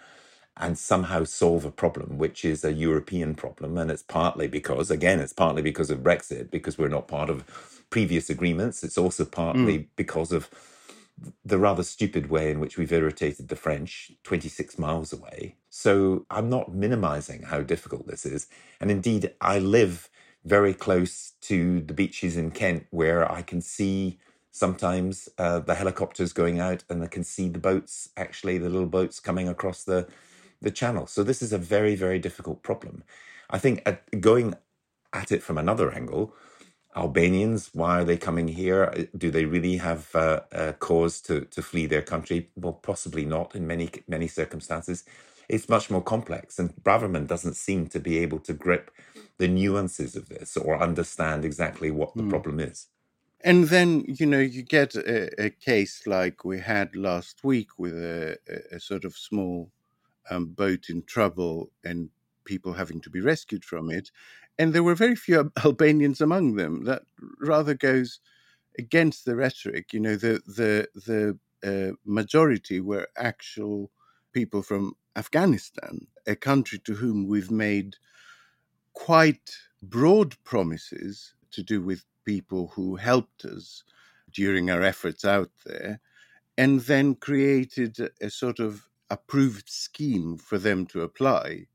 and 0.57 0.77
somehow 0.77 1.23
solve 1.23 1.65
a 1.65 1.71
problem 1.71 2.17
which 2.17 2.45
is 2.45 2.63
a 2.63 2.73
European 2.73 3.35
problem, 3.35 3.77
and 3.77 3.91
it's 3.91 4.03
partly 4.03 4.47
because 4.47 4.89
again, 4.89 5.19
it's 5.19 5.33
partly 5.33 5.61
because 5.61 5.91
of 5.91 5.99
Brexit, 5.99 6.49
because 6.49 6.77
we're 6.77 6.87
not 6.87 7.07
part 7.07 7.29
of 7.29 7.45
previous 7.91 8.29
agreements. 8.31 8.83
It's 8.83 8.97
also 8.97 9.25
partly 9.25 9.79
mm. 9.79 9.87
because 9.95 10.31
of 10.31 10.49
the 11.45 11.59
rather 11.59 11.83
stupid 11.83 12.29
way 12.29 12.51
in 12.51 12.59
which 12.59 12.77
we've 12.77 12.91
irritated 12.91 13.47
the 13.47 13.55
French 13.55 14.11
26 14.23 14.77
miles 14.79 15.13
away. 15.13 15.55
So 15.69 16.25
I'm 16.29 16.49
not 16.49 16.73
minimizing 16.73 17.43
how 17.43 17.61
difficult 17.61 18.07
this 18.07 18.25
is. 18.25 18.47
And 18.79 18.91
indeed, 18.91 19.33
I 19.39 19.59
live 19.59 20.09
very 20.43 20.73
close 20.73 21.33
to 21.41 21.81
the 21.81 21.93
beaches 21.93 22.35
in 22.35 22.51
Kent 22.51 22.87
where 22.89 23.31
I 23.31 23.41
can 23.41 23.61
see 23.61 24.19
sometimes 24.51 25.29
uh, 25.37 25.59
the 25.59 25.75
helicopters 25.75 26.33
going 26.33 26.59
out 26.59 26.83
and 26.89 27.03
I 27.03 27.07
can 27.07 27.23
see 27.23 27.49
the 27.49 27.59
boats, 27.59 28.09
actually, 28.17 28.57
the 28.57 28.69
little 28.69 28.87
boats 28.87 29.19
coming 29.19 29.47
across 29.47 29.83
the, 29.83 30.07
the 30.61 30.71
channel. 30.71 31.07
So 31.07 31.23
this 31.23 31.41
is 31.41 31.53
a 31.53 31.57
very, 31.57 31.95
very 31.95 32.19
difficult 32.19 32.61
problem. 32.63 33.03
I 33.49 33.57
think 33.57 33.81
at, 33.85 34.21
going 34.21 34.55
at 35.13 35.31
it 35.31 35.43
from 35.43 35.57
another 35.57 35.91
angle, 35.91 36.35
Albanians, 36.95 37.69
why 37.73 38.01
are 38.01 38.03
they 38.03 38.17
coming 38.17 38.47
here? 38.47 39.07
Do 39.17 39.31
they 39.31 39.45
really 39.45 39.77
have 39.77 40.13
uh, 40.15 40.41
a 40.51 40.73
cause 40.73 41.21
to, 41.21 41.41
to 41.41 41.61
flee 41.61 41.85
their 41.85 42.01
country? 42.01 42.49
Well, 42.55 42.73
possibly 42.73 43.25
not 43.25 43.55
in 43.55 43.65
many 43.67 43.89
many 44.07 44.27
circumstances. 44.27 45.03
It's 45.49 45.69
much 45.69 45.89
more 45.89 46.01
complex, 46.01 46.59
and 46.59 46.75
Braverman 46.75 47.27
doesn't 47.27 47.55
seem 47.55 47.87
to 47.87 47.99
be 47.99 48.19
able 48.19 48.39
to 48.39 48.53
grip 48.53 48.91
the 49.37 49.47
nuances 49.47 50.15
of 50.15 50.29
this 50.29 50.55
or 50.55 50.81
understand 50.81 51.43
exactly 51.43 51.91
what 51.91 52.15
the 52.15 52.23
mm. 52.23 52.29
problem 52.29 52.59
is. 52.59 52.87
And 53.41 53.65
then, 53.65 54.05
you 54.07 54.25
know, 54.25 54.39
you 54.39 54.61
get 54.61 54.95
a, 54.95 55.45
a, 55.45 55.49
case 55.49 56.07
like 56.07 56.45
we 56.45 56.59
had 56.59 56.95
last 56.95 57.43
week 57.43 57.77
with 57.77 57.93
a, 57.93 58.37
a 58.71 58.79
sort 58.79 59.03
of 59.03 59.17
small 59.17 59.69
um, 60.29 60.45
boat 60.45 60.89
in 60.89 61.03
trouble 61.03 61.69
and 61.83 62.09
people 62.45 62.73
having 62.73 63.01
to 63.01 63.09
be 63.09 63.19
rescued 63.19 63.65
from 63.65 63.89
it 63.89 64.11
and 64.57 64.73
there 64.73 64.83
were 64.83 64.95
very 64.95 65.15
few 65.15 65.51
Albanians 65.63 66.21
among 66.21 66.55
them. 66.55 66.85
That 66.85 67.03
rather 67.39 67.73
goes 67.73 68.19
against 68.77 69.25
the 69.25 69.35
rhetoric. 69.35 69.93
You 69.93 69.99
know, 69.99 70.15
the 70.15 70.41
the 70.45 70.87
the 70.95 71.37
uh, 71.63 71.95
majority 72.05 72.79
were 72.79 73.07
actual 73.17 73.91
people 74.33 74.61
from 74.61 74.95
Afghanistan, 75.15 76.07
a 76.27 76.35
country 76.35 76.79
to 76.79 76.93
whom 76.93 77.27
we've 77.27 77.51
made 77.51 77.95
quite 78.93 79.51
broad 79.81 80.35
promises 80.43 81.33
to 81.51 81.63
do 81.63 81.81
with 81.81 82.05
people 82.25 82.71
who 82.75 82.95
helped 82.95 83.45
us 83.45 83.83
during 84.31 84.69
our 84.71 84.81
efforts 84.81 85.25
out 85.25 85.51
there, 85.65 85.99
and 86.57 86.81
then 86.81 87.15
created 87.15 87.97
a 88.21 88.29
sort 88.29 88.59
of 88.59 88.87
approved 89.09 89.69
scheme 89.69 90.37
for 90.37 90.57
them 90.57 90.85
to 90.87 91.01
apply 91.01 91.67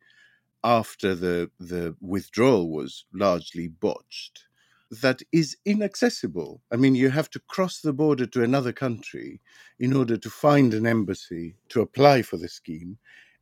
after 0.68 1.14
the, 1.14 1.50
the 1.58 1.96
withdrawal 2.02 2.68
was 2.70 3.06
largely 3.14 3.68
botched 3.68 4.44
that 4.90 5.22
is 5.32 5.56
inaccessible. 5.64 6.60
I 6.70 6.76
mean, 6.76 6.94
you 6.94 7.08
have 7.08 7.30
to 7.30 7.40
cross 7.40 7.80
the 7.80 7.92
border 7.94 8.26
to 8.26 8.42
another 8.42 8.72
country 8.72 9.40
in 9.78 9.94
order 9.94 10.18
to 10.18 10.30
find 10.30 10.74
an 10.74 10.86
embassy 10.86 11.56
to 11.70 11.80
apply 11.80 12.20
for 12.20 12.36
the 12.36 12.48
scheme, 12.48 12.98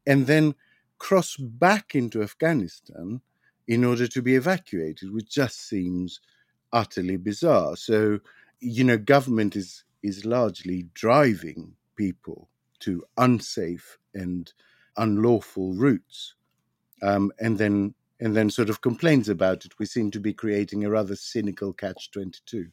and 0.07 0.29
then 0.29 0.55
cross 0.99 1.37
back 1.37 1.97
into 1.97 2.23
Afghanistan 2.23 3.21
in 3.67 3.85
order 3.85 4.07
to 4.07 4.23
be 4.23 4.37
evacuated, 4.37 5.13
which 5.13 5.29
just 5.29 5.69
seems 5.69 6.21
utterly 6.73 7.17
bizarre. 7.17 7.77
So, 7.77 8.21
you 8.61 8.85
know, 8.85 8.99
government 8.99 9.57
is 9.57 9.83
is 10.05 10.25
largely 10.25 10.87
driving 10.95 11.75
people 11.97 12.49
to 12.79 13.05
unsafe 13.17 13.99
and 14.15 14.53
unlawful 14.97 15.75
routes, 15.75 16.35
um, 17.03 17.33
and 17.41 17.59
then 17.59 17.95
and 18.19 18.35
then 18.35 18.49
sort 18.49 18.71
of 18.71 18.81
complains 18.81 19.29
about 19.29 19.65
it. 19.65 19.79
We 19.79 19.87
seem 19.87 20.11
to 20.13 20.21
be 20.21 20.33
creating 20.33 20.85
a 20.85 20.91
rather 20.91 21.17
cynical 21.17 21.73
catch 21.73 22.11
twenty 22.11 22.41
two. 22.47 22.69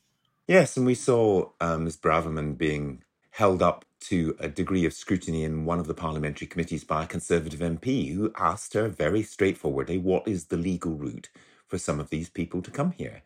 Yes, 0.48 0.76
and 0.76 0.86
we 0.86 0.96
saw 0.96 1.50
um, 1.62 1.86
Ms. 1.86 1.98
Braverman 1.98 2.58
being 2.58 3.04
held 3.32 3.62
up 3.62 3.86
to 4.00 4.36
a 4.40 4.50
degree 4.50 4.86
of 4.86 4.94
scrutiny 4.94 5.44
in 5.44 5.66
one 5.66 5.80
of 5.80 5.88
the 5.88 5.94
parliamentary 5.94 6.46
committees 6.46 6.84
by 6.84 7.04
a 7.04 7.08
Conservative 7.08 7.62
MP 7.62 8.14
who 8.14 8.32
asked 8.38 8.74
her 8.74 8.90
very 8.90 9.24
straightforwardly, 9.24 9.98
What 9.98 10.28
is 10.28 10.46
the 10.46 10.58
legal 10.58 10.94
route 10.94 11.30
for 11.68 11.78
some 11.78 12.00
of 12.00 12.10
these 12.10 12.30
people 12.30 12.62
to 12.62 12.72
come 12.72 12.92
here? 12.92 13.24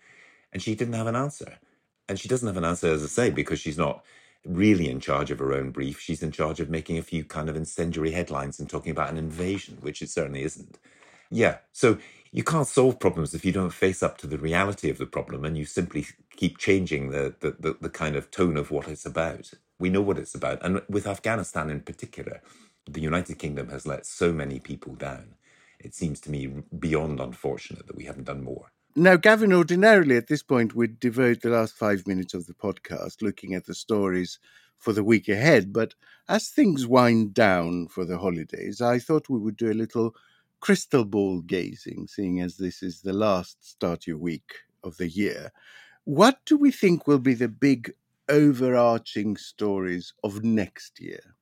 And 0.54 0.62
she 0.62 0.76
didn't 0.76 0.94
have 0.94 1.08
an 1.08 1.16
answer. 1.16 1.58
And 2.08 2.20
she 2.20 2.30
doesn't 2.30 2.48
have 2.48 2.58
an 2.58 2.64
answer, 2.64 2.88
as 2.88 3.04
I 3.04 3.08
say, 3.08 3.30
because 3.32 3.60
she's 3.60 3.78
not 3.78 4.06
really 4.48 4.90
in 4.90 5.00
charge 5.00 5.30
of 5.32 5.40
her 5.40 5.54
own 5.54 5.72
brief. 5.72 6.00
She's 6.00 6.24
in 6.24 6.32
charge 6.32 6.60
of 6.60 6.70
making 6.70 6.98
a 6.98 7.04
few 7.04 7.24
kind 7.24 7.50
of 7.50 7.56
incendiary 7.56 8.12
headlines 8.12 8.60
and 8.60 8.70
talking 8.70 8.92
about 8.92 9.10
an 9.10 9.18
invasion, 9.18 9.78
which 9.82 10.02
it 10.02 10.10
certainly 10.10 10.44
isn't. 10.44 10.80
Yeah. 11.30 11.58
So 11.74 11.98
you 12.32 12.44
can't 12.44 12.68
solve 12.68 13.00
problems 13.00 13.34
if 13.34 13.44
you 13.46 13.52
don't 13.52 13.74
face 13.74 14.02
up 14.02 14.18
to 14.20 14.28
the 14.28 14.38
reality 14.38 14.90
of 14.90 14.98
the 14.98 15.06
problem 15.06 15.46
and 15.46 15.58
you 15.58 15.66
simply 15.66 16.06
keep 16.36 16.58
changing 16.58 17.10
the, 17.12 17.36
the, 17.40 17.56
the, 17.60 17.78
the, 17.82 17.90
kind 17.90 18.16
of 18.16 18.32
tone 18.32 18.58
of 18.58 18.72
what 18.72 18.88
it's 18.88 19.06
about. 19.06 19.52
We 19.80 19.90
know 19.90 20.02
what 20.02 20.18
it's 20.18 20.36
about. 20.36 20.64
And 20.64 20.82
with 20.90 21.08
Afghanistan 21.08 21.70
in 21.70 21.82
particular, 21.82 22.42
the 22.90 23.02
United 23.02 23.40
Kingdom 23.40 23.70
has 23.70 23.86
let 23.86 24.06
so 24.06 24.32
many 24.32 24.60
people 24.60 24.96
down. 24.96 25.36
It 25.80 25.94
seems 25.94 26.20
to 26.22 26.32
me 26.32 26.48
beyond 26.78 27.20
unfortunate 27.20 27.88
that 27.88 27.96
we 27.96 28.06
haven't 28.06 28.26
done 28.26 28.44
more. 28.44 28.72
Now, 29.00 29.16
Gavin, 29.16 29.54
ordinarily 29.54 30.18
at 30.18 30.26
this 30.26 30.42
point, 30.42 30.74
we'd 30.74 31.00
devote 31.00 31.42
the 31.42 31.52
last 31.52 31.76
five 31.76 32.08
minutes 32.08 32.34
of 32.34 32.48
the 32.48 32.56
podcast 32.56 33.22
looking 33.22 33.54
at 33.54 33.68
the 33.68 33.76
stories 33.76 34.40
for 34.80 34.92
the 34.92 35.04
week 35.04 35.30
ahead. 35.30 35.72
But 35.72 35.94
as 36.28 36.50
things 36.50 36.88
wind 36.88 37.36
down 37.36 37.90
for 37.90 38.06
the 38.06 38.18
holidays, 38.18 38.82
I 38.82 38.98
thought 38.98 39.30
we 39.30 39.38
would 39.38 39.56
do 39.56 39.72
a 39.72 39.74
little 39.78 40.16
crystal 40.62 41.06
ball 41.06 41.42
gazing, 41.42 42.08
seeing 42.08 42.42
as 42.42 42.58
this 42.58 42.82
is 42.82 43.02
the 43.02 43.14
last 43.14 43.64
start 43.64 44.08
your 44.08 44.18
week 44.18 44.52
of 44.84 44.98
the 44.98 45.08
year. 45.08 45.52
What 46.06 46.40
do 46.48 46.58
we 46.58 46.72
think 46.72 47.06
will 47.06 47.20
be 47.20 47.36
the 47.36 47.50
big 47.50 47.94
overarching 48.28 49.38
stories 49.38 50.12
of 50.24 50.44
next 50.44 51.00
year? 51.00 51.36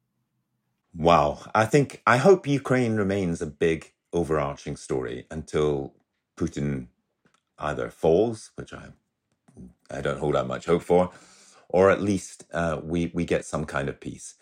Wow. 0.93 1.39
I 1.55 1.67
think, 1.67 2.01
I 2.05 2.17
hope 2.17 2.47
Ukraine 2.47 2.97
remains 2.97 3.41
a 3.41 3.47
big 3.47 3.93
overarching 4.11 4.75
story 4.75 5.25
until 5.31 5.93
Putin 6.35 6.87
either 7.59 7.89
falls, 7.89 8.51
which 8.55 8.73
I, 8.73 8.89
I 9.91 10.01
don't 10.01 10.19
hold 10.19 10.35
out 10.35 10.47
much 10.47 10.65
hope 10.65 10.83
for, 10.83 11.11
or 11.69 11.89
at 11.89 12.01
least 12.01 12.45
uh, 12.53 12.79
we, 12.83 13.11
we 13.13 13.25
get 13.25 13.45
some 13.45 13.65
kind 13.65 13.89
of 13.89 13.99
peace. 13.99 14.35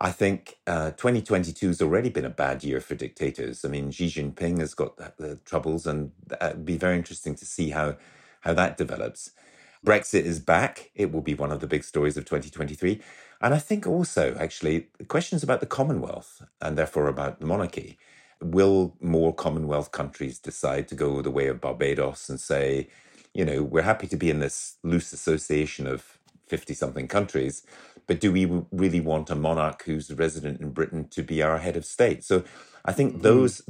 I 0.00 0.12
think 0.12 0.58
uh, 0.66 0.92
2022 0.92 1.66
has 1.68 1.82
already 1.82 2.08
been 2.08 2.24
a 2.24 2.30
bad 2.30 2.62
year 2.62 2.80
for 2.80 2.94
dictators. 2.94 3.64
I 3.64 3.68
mean, 3.68 3.90
Xi 3.90 4.06
Jinping 4.06 4.60
has 4.60 4.74
got 4.74 4.96
the, 5.16 5.40
troubles, 5.44 5.86
and 5.86 6.12
it'd 6.40 6.64
be 6.64 6.76
very 6.76 6.96
interesting 6.96 7.34
to 7.36 7.44
see 7.44 7.70
how 7.70 7.96
how 8.42 8.54
that 8.54 8.76
develops. 8.76 9.32
Brexit 9.84 10.22
is 10.22 10.38
back. 10.38 10.90
It 10.94 11.12
will 11.12 11.20
be 11.22 11.34
one 11.34 11.50
of 11.50 11.60
the 11.60 11.66
big 11.66 11.84
stories 11.84 12.16
of 12.16 12.24
2023. 12.24 13.00
And 13.40 13.54
I 13.54 13.58
think 13.58 13.86
also, 13.86 14.36
actually, 14.38 14.88
questions 15.08 15.42
about 15.42 15.60
the 15.60 15.66
Commonwealth 15.66 16.42
and 16.60 16.76
therefore 16.78 17.08
about 17.08 17.40
the 17.40 17.46
monarchy. 17.46 17.98
Will 18.42 18.96
more 19.00 19.34
Commonwealth 19.34 19.92
countries 19.92 20.38
decide 20.38 20.88
to 20.88 20.94
go 20.94 21.22
the 21.22 21.30
way 21.30 21.48
of 21.48 21.60
Barbados 21.60 22.28
and 22.28 22.38
say, 22.38 22.88
you 23.34 23.44
know, 23.44 23.62
we're 23.62 23.82
happy 23.82 24.06
to 24.06 24.16
be 24.16 24.30
in 24.30 24.40
this 24.40 24.76
loose 24.82 25.12
association 25.12 25.86
of 25.86 26.18
50 26.48 26.74
something 26.74 27.08
countries, 27.08 27.62
but 28.06 28.20
do 28.20 28.32
we 28.32 28.46
really 28.72 29.00
want 29.00 29.30
a 29.30 29.34
monarch 29.34 29.82
who's 29.84 30.10
resident 30.12 30.60
in 30.60 30.70
Britain 30.70 31.08
to 31.10 31.22
be 31.22 31.42
our 31.42 31.58
head 31.58 31.76
of 31.76 31.84
state? 31.84 32.24
So 32.24 32.42
I 32.84 32.92
think 32.92 33.12
mm-hmm. 33.12 33.22
those 33.22 33.62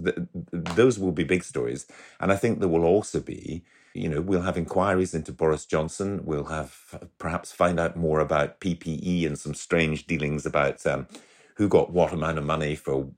those 0.52 0.98
will 0.98 1.12
be 1.12 1.24
big 1.24 1.42
stories, 1.42 1.86
and 2.20 2.32
I 2.32 2.36
think 2.36 2.60
there 2.60 2.68
will 2.68 2.84
also 2.84 3.20
be. 3.20 3.64
You 3.94 4.08
know, 4.08 4.20
we'll 4.20 4.42
have 4.42 4.56
inquiries 4.56 5.12
into 5.12 5.32
Boris 5.32 5.66
Johnson. 5.66 6.20
We'll 6.24 6.44
have 6.44 7.00
perhaps 7.18 7.50
find 7.50 7.80
out 7.80 7.96
more 7.96 8.20
about 8.20 8.60
PPE 8.60 9.26
and 9.26 9.36
some 9.36 9.54
strange 9.54 10.06
dealings 10.06 10.46
about 10.46 10.86
um, 10.86 11.08
who 11.56 11.68
got 11.68 11.90
what 11.90 12.12
amount 12.12 12.38
of 12.38 12.44
money 12.44 12.76
for 12.76 13.08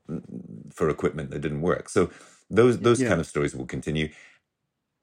for 0.80 0.88
equipment 0.88 1.28
that 1.30 1.42
didn't 1.42 1.60
work. 1.60 1.90
So 1.90 2.10
those 2.48 2.78
those 2.80 3.02
yeah. 3.02 3.08
kind 3.08 3.20
of 3.20 3.26
stories 3.26 3.54
will 3.54 3.66
continue 3.66 4.08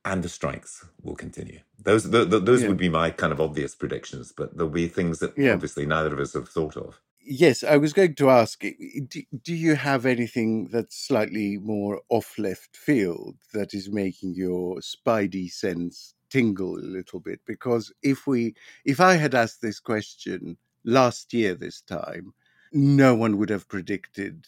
and 0.03 0.23
the 0.23 0.29
strikes 0.29 0.83
will 1.03 1.15
continue. 1.15 1.59
Those 1.79 2.09
the, 2.09 2.25
the, 2.25 2.39
those 2.39 2.63
yeah. 2.63 2.69
would 2.69 2.77
be 2.77 2.89
my 2.89 3.11
kind 3.11 3.31
of 3.31 3.39
obvious 3.39 3.75
predictions, 3.75 4.33
but 4.35 4.57
there'll 4.57 4.71
be 4.71 4.87
things 4.87 5.19
that 5.19 5.37
yeah. 5.37 5.53
obviously 5.53 5.85
neither 5.85 6.11
of 6.13 6.19
us 6.19 6.33
have 6.33 6.49
thought 6.49 6.75
of. 6.75 6.99
Yes, 7.21 7.63
I 7.63 7.77
was 7.77 7.93
going 7.93 8.15
to 8.15 8.29
ask 8.31 8.59
do, 8.61 9.21
do 9.43 9.53
you 9.53 9.75
have 9.75 10.07
anything 10.07 10.69
that's 10.73 10.97
slightly 10.97 11.57
more 11.57 12.01
off 12.09 12.39
left 12.39 12.75
field 12.75 13.35
that 13.53 13.75
is 13.75 13.99
making 14.03 14.33
your 14.33 14.77
spidey 14.77 15.47
sense 15.51 16.15
tingle 16.31 16.75
a 16.75 16.91
little 16.97 17.19
bit? 17.19 17.41
Because 17.45 17.93
if 18.01 18.25
we 18.25 18.55
if 18.83 18.99
I 18.99 19.13
had 19.13 19.35
asked 19.35 19.61
this 19.61 19.79
question 19.79 20.57
last 20.83 21.35
year 21.35 21.53
this 21.53 21.81
time, 21.81 22.33
no 22.73 23.13
one 23.13 23.37
would 23.37 23.51
have 23.51 23.67
predicted 23.67 24.47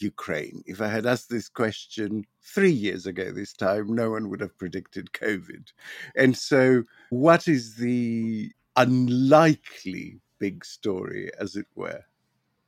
Ukraine. 0.00 0.62
If 0.66 0.80
I 0.80 0.88
had 0.88 1.06
asked 1.06 1.28
this 1.28 1.48
question 1.48 2.24
three 2.42 2.72
years 2.72 3.06
ago 3.06 3.30
this 3.30 3.52
time, 3.52 3.94
no 3.94 4.10
one 4.10 4.30
would 4.30 4.40
have 4.40 4.56
predicted 4.58 5.12
COVID. 5.12 5.72
And 6.16 6.36
so, 6.36 6.84
what 7.10 7.48
is 7.48 7.76
the 7.76 8.52
unlikely 8.76 10.20
big 10.38 10.64
story, 10.64 11.30
as 11.38 11.56
it 11.56 11.66
were? 11.74 12.04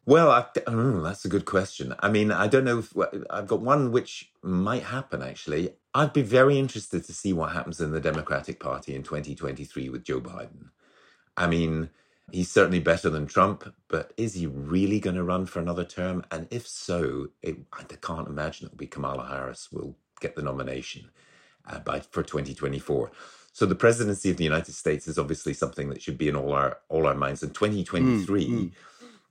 Well, 0.06 0.30
I, 0.30 0.44
oh, 0.66 1.00
that's 1.00 1.24
a 1.24 1.30
good 1.30 1.46
question. 1.46 1.94
I 2.00 2.10
mean, 2.10 2.30
I 2.30 2.46
don't 2.46 2.64
know 2.64 2.78
if 2.78 2.92
I've 3.30 3.46
got 3.46 3.62
one 3.62 3.90
which 3.90 4.30
might 4.42 4.82
happen 4.82 5.22
actually. 5.22 5.70
I'd 5.94 6.12
be 6.12 6.22
very 6.22 6.58
interested 6.58 7.04
to 7.04 7.14
see 7.14 7.32
what 7.32 7.52
happens 7.52 7.80
in 7.80 7.92
the 7.92 8.00
Democratic 8.00 8.60
Party 8.60 8.94
in 8.94 9.02
2023 9.02 9.88
with 9.88 10.04
Joe 10.04 10.20
Biden. 10.20 10.68
I 11.37 11.46
mean, 11.46 11.88
He's 12.32 12.50
certainly 12.50 12.80
better 12.80 13.10
than 13.10 13.26
Trump, 13.26 13.74
but 13.88 14.12
is 14.16 14.34
he 14.34 14.46
really 14.46 14.98
going 14.98 15.16
to 15.16 15.22
run 15.22 15.46
for 15.46 15.60
another 15.60 15.84
term? 15.84 16.24
And 16.30 16.48
if 16.50 16.66
so, 16.66 17.28
it, 17.42 17.58
I 17.72 17.82
can't 17.82 18.28
imagine 18.28 18.66
it'll 18.66 18.78
be 18.78 18.87
Kamala 18.87 19.26
Harris 19.26 19.70
will 19.70 19.96
get 20.20 20.34
the 20.34 20.42
nomination 20.42 21.10
uh, 21.66 21.80
by 21.80 22.00
for 22.00 22.22
2024. 22.22 23.10
So 23.52 23.66
the 23.66 23.74
presidency 23.74 24.30
of 24.30 24.37
the 24.37 24.44
United 24.44 24.74
States 24.74 25.06
is 25.06 25.18
obviously 25.18 25.54
something 25.54 25.88
that 25.90 26.02
should 26.02 26.18
be 26.18 26.28
in 26.28 26.34
all 26.34 26.52
our 26.52 26.78
all 26.88 27.06
our 27.06 27.14
minds. 27.14 27.42
In 27.42 27.50
2023, 27.50 28.46
mm, 28.46 28.50
mm. 28.50 28.72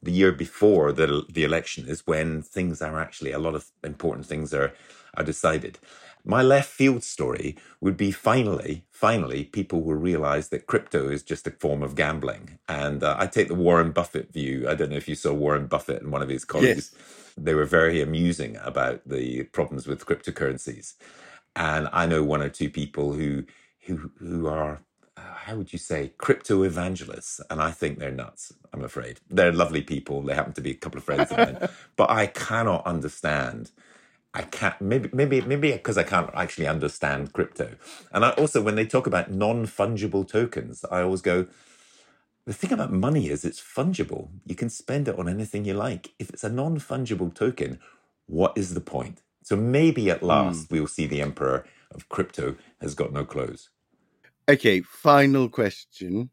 the 0.01 0.11
year 0.11 0.31
before 0.31 0.93
the 0.93 1.23
the 1.29 1.43
election, 1.43 1.89
is 1.89 2.07
when 2.07 2.41
things 2.41 2.81
are 2.81 2.99
actually 2.99 3.31
a 3.31 3.39
lot 3.39 3.55
of 3.55 3.65
important 3.83 4.25
things 4.25 4.53
are 4.53 4.73
are 5.15 5.23
decided. 5.23 5.77
My 6.25 6.41
left 6.41 6.69
field 6.69 7.03
story 7.03 7.57
would 7.81 7.97
be 7.97 8.11
finally, 8.11 8.85
finally, 8.89 9.43
people 9.43 9.81
will 9.81 9.95
realize 9.95 10.49
that 10.49 10.67
crypto 10.67 11.09
is 11.09 11.21
just 11.21 11.47
a 11.47 11.51
form 11.51 11.83
of 11.83 11.95
gambling. 11.95 12.59
And 12.69 13.03
uh, 13.03 13.15
I 13.19 13.27
take 13.27 13.49
the 13.49 13.55
Warren 13.55 13.91
Buffett 13.91 14.31
view. 14.31 14.67
I 14.69 14.75
don't 14.75 14.89
know 14.89 14.97
if 14.97 15.09
you 15.09 15.15
saw 15.15 15.33
Warren 15.33 15.67
Buffett 15.67 16.01
and 16.01 16.11
one 16.11 16.21
of 16.21 16.29
his 16.29 16.45
colleagues. 16.45 16.91
Yes. 16.93 17.33
They 17.35 17.53
were 17.53 17.65
very 17.65 18.01
amusing 18.01 18.57
about 18.63 19.01
the 19.05 19.43
problems 19.43 19.85
with 19.85 20.05
cryptocurrencies. 20.05 20.93
And 21.55 21.89
I 21.91 22.05
know 22.05 22.23
one 22.23 22.41
or 22.41 22.49
two 22.49 22.69
people 22.69 23.13
who 23.13 23.43
who 23.85 24.11
who 24.19 24.47
are 24.47 24.81
uh, 25.17 25.21
how 25.21 25.55
would 25.55 25.73
you 25.73 25.79
say 25.79 26.13
crypto 26.17 26.63
evangelists 26.63 27.41
and 27.49 27.61
i 27.61 27.71
think 27.71 27.99
they're 27.99 28.11
nuts 28.11 28.53
i'm 28.73 28.83
afraid 28.83 29.19
they're 29.29 29.51
lovely 29.51 29.81
people 29.81 30.21
they 30.21 30.33
happen 30.33 30.53
to 30.53 30.61
be 30.61 30.71
a 30.71 30.75
couple 30.75 30.97
of 30.97 31.03
friends 31.03 31.31
of 31.31 31.37
mine 31.37 31.69
but 31.95 32.09
i 32.09 32.25
cannot 32.25 32.85
understand 32.85 33.71
I 34.33 34.41
can't 34.41 34.79
maybe 34.81 35.09
maybe 35.13 35.41
maybe 35.41 35.71
because 35.71 35.97
I 35.97 36.03
can't 36.03 36.29
actually 36.33 36.67
understand 36.67 37.33
crypto. 37.33 37.75
And 38.11 38.25
I 38.25 38.31
also 38.31 38.61
when 38.61 38.75
they 38.75 38.85
talk 38.85 39.05
about 39.05 39.31
non-fungible 39.31 40.27
tokens, 40.27 40.83
I 40.91 41.01
always 41.01 41.21
go 41.21 41.47
the 42.45 42.53
thing 42.53 42.73
about 42.73 42.91
money 42.91 43.29
is 43.29 43.45
it's 43.45 43.61
fungible. 43.61 44.29
You 44.45 44.55
can 44.55 44.69
spend 44.69 45.07
it 45.07 45.17
on 45.17 45.29
anything 45.29 45.65
you 45.65 45.75
like. 45.75 46.13
If 46.19 46.29
it's 46.29 46.43
a 46.43 46.49
non-fungible 46.49 47.33
token, 47.33 47.79
what 48.25 48.57
is 48.57 48.73
the 48.73 48.81
point? 48.81 49.21
So 49.43 49.55
maybe 49.55 50.09
at 50.09 50.23
last 50.23 50.67
mm. 50.67 50.71
we'll 50.71 50.87
see 50.87 51.05
the 51.05 51.21
emperor 51.21 51.65
of 51.91 52.09
crypto 52.09 52.55
has 52.81 52.95
got 52.95 53.13
no 53.13 53.23
clothes. 53.23 53.69
Okay, 54.49 54.81
final 54.81 55.47
question. 55.47 56.31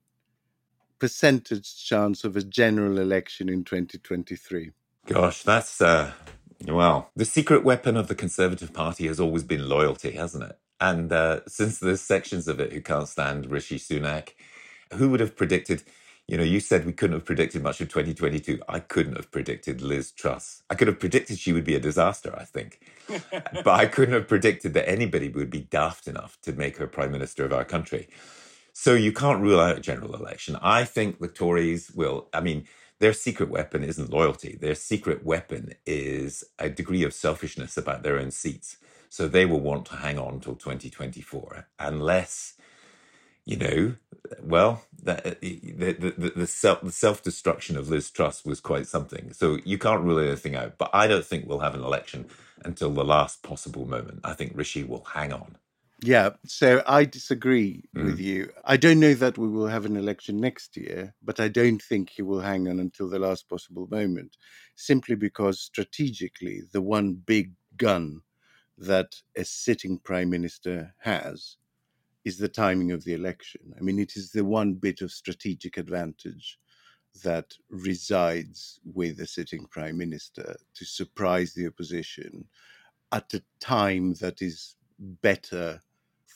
Percentage 0.99 1.85
chance 1.85 2.25
of 2.25 2.37
a 2.37 2.43
general 2.43 2.99
election 2.99 3.49
in 3.49 3.65
2023. 3.65 4.71
Gosh, 5.07 5.43
that's 5.43 5.81
uh 5.81 6.13
well, 6.67 7.11
the 7.17 7.25
secret 7.25 7.65
weapon 7.65 7.97
of 7.97 8.09
the 8.09 8.15
Conservative 8.15 8.73
Party 8.73 9.07
has 9.07 9.21
always 9.21 9.45
been 9.45 9.69
loyalty, 9.69 10.13
hasn't 10.13 10.45
it? 10.45 10.59
And 10.81 11.13
uh, 11.13 11.41
since 11.47 11.79
there's 11.79 12.01
sections 12.01 12.49
of 12.49 12.61
it 12.61 12.73
who 12.73 12.81
can't 12.81 13.09
stand 13.09 13.51
Rishi 13.51 13.79
Sunak, 13.79 14.31
who 14.95 15.11
would 15.11 15.21
have 15.21 15.37
predicted? 15.37 15.83
You 16.27 16.37
know, 16.37 16.45
you 16.45 16.61
said 16.61 16.87
we 16.87 16.93
couldn't 16.93 17.17
have 17.17 17.25
predicted 17.25 17.63
much 17.63 17.81
of 17.81 17.89
2022. 17.89 18.63
I 18.69 18.79
couldn't 18.81 19.17
have 19.17 19.31
predicted 19.31 19.83
Liz 19.83 20.13
Truss. 20.13 20.63
I 20.71 20.75
could 20.75 20.89
have 20.89 21.01
predicted 21.01 21.39
she 21.39 21.53
would 21.53 21.65
be 21.65 21.75
a 21.75 21.81
disaster, 21.81 22.35
I 22.39 22.45
think. 22.45 22.81
but 23.09 23.69
I 23.69 23.87
couldn't 23.87 24.15
have 24.15 24.29
predicted 24.29 24.75
that 24.75 24.89
anybody 24.89 25.29
would 25.29 25.51
be 25.51 25.61
daft 25.61 26.07
enough 26.07 26.39
to 26.43 26.53
make 26.53 26.77
her 26.77 26.87
prime 26.87 27.11
minister 27.11 27.45
of 27.45 27.53
our 27.53 27.65
country. 27.65 28.09
So 28.73 28.95
you 28.95 29.13
can't 29.13 29.43
rule 29.43 29.61
out 29.61 29.79
a 29.79 29.81
general 29.81 30.15
election. 30.15 30.57
I 30.63 30.85
think 30.85 31.19
the 31.19 31.29
Tories 31.29 31.91
will, 31.91 32.29
I 32.33 32.41
mean, 32.41 32.67
their 33.01 33.15
secret 33.15 33.51
weapon 33.51 33.83
isn't 33.83 34.11
loyalty. 34.13 34.59
Their 34.61 34.77
secret 34.77 35.25
weapon 35.25 35.75
is 35.87 36.45
a 36.59 36.69
degree 36.69 37.03
of 37.03 37.15
selfishness 37.15 37.77
about 37.77 38.03
their 38.03 38.19
own 38.19 38.31
seats. 38.31 38.77
So 39.09 39.27
they 39.27 39.47
will 39.47 39.61
want 39.61 39.87
to 39.87 39.97
hang 39.97 40.19
on 40.19 40.41
till 40.41 40.55
2024 40.55 41.67
unless, 41.81 42.55
you 43.47 43.57
know, 43.57 43.95
well, 44.43 44.85
the, 45.03 45.37
the, 45.41 45.93
the, 45.93 46.33
the, 46.37 46.47
self, 46.47 46.83
the 46.83 46.93
self-destruction 46.93 47.77
of 47.77 47.89
Liz 47.89 48.11
Truss 48.11 48.45
was 48.45 48.61
quite 48.61 48.87
something. 48.87 49.33
So 49.33 49.59
you 49.65 49.79
can't 49.79 50.03
rule 50.03 50.21
anything 50.21 50.55
out. 50.55 50.79
But 50.79 50.91
I 50.93 51.07
don't 51.09 51.25
think 51.25 51.47
we'll 51.47 51.61
have 51.61 51.75
an 51.75 51.83
election 51.83 52.27
until 52.65 52.91
the 52.91 53.05
last 53.05 53.43
possible 53.43 53.87
moment. 53.87 54.21
I 54.25 54.35
think 54.35 54.53
Rishi 54.55 54.85
will 54.85 55.05
hang 55.05 55.33
on. 55.33 55.57
Yeah, 56.03 56.31
so 56.47 56.83
I 56.87 57.05
disagree 57.05 57.85
Mm. 57.95 58.05
with 58.05 58.21
you. 58.21 58.53
I 58.65 58.77
don't 58.79 59.01
know 59.01 59.15
that 59.15 59.37
we 59.37 59.49
will 59.49 59.67
have 59.67 59.85
an 59.85 59.97
election 59.97 60.41
next 60.41 60.77
year, 60.77 61.15
but 61.23 61.41
I 61.41 61.49
don't 61.49 61.83
think 61.83 62.11
he 62.11 62.23
will 62.23 62.41
hang 62.41 62.69
on 62.69 62.81
until 62.81 63.09
the 63.09 63.19
last 63.19 63.49
possible 63.49 63.87
moment, 63.89 64.37
simply 64.77 65.15
because 65.15 65.61
strategically, 65.61 66.63
the 66.73 66.81
one 66.81 67.15
big 67.15 67.53
gun 67.77 68.23
that 68.79 69.23
a 69.37 69.45
sitting 69.45 69.99
prime 69.99 70.31
minister 70.31 70.95
has 71.01 71.59
is 72.25 72.39
the 72.39 72.49
timing 72.49 72.93
of 72.93 73.05
the 73.05 73.15
election. 73.15 73.75
I 73.79 73.83
mean, 73.83 73.99
it 73.99 74.17
is 74.17 74.33
the 74.33 74.45
one 74.45 74.75
bit 74.75 75.03
of 75.03 75.13
strategic 75.13 75.77
advantage 75.79 76.59
that 77.25 77.55
resides 77.71 78.81
with 78.85 79.21
a 79.21 79.27
sitting 79.27 79.67
prime 79.67 79.99
minister 79.99 80.57
to 80.75 80.85
surprise 80.85 81.55
the 81.55 81.67
opposition 81.67 82.47
at 83.13 83.35
a 83.35 83.43
time 83.61 84.15
that 84.15 84.43
is 84.43 84.77
better 85.01 85.81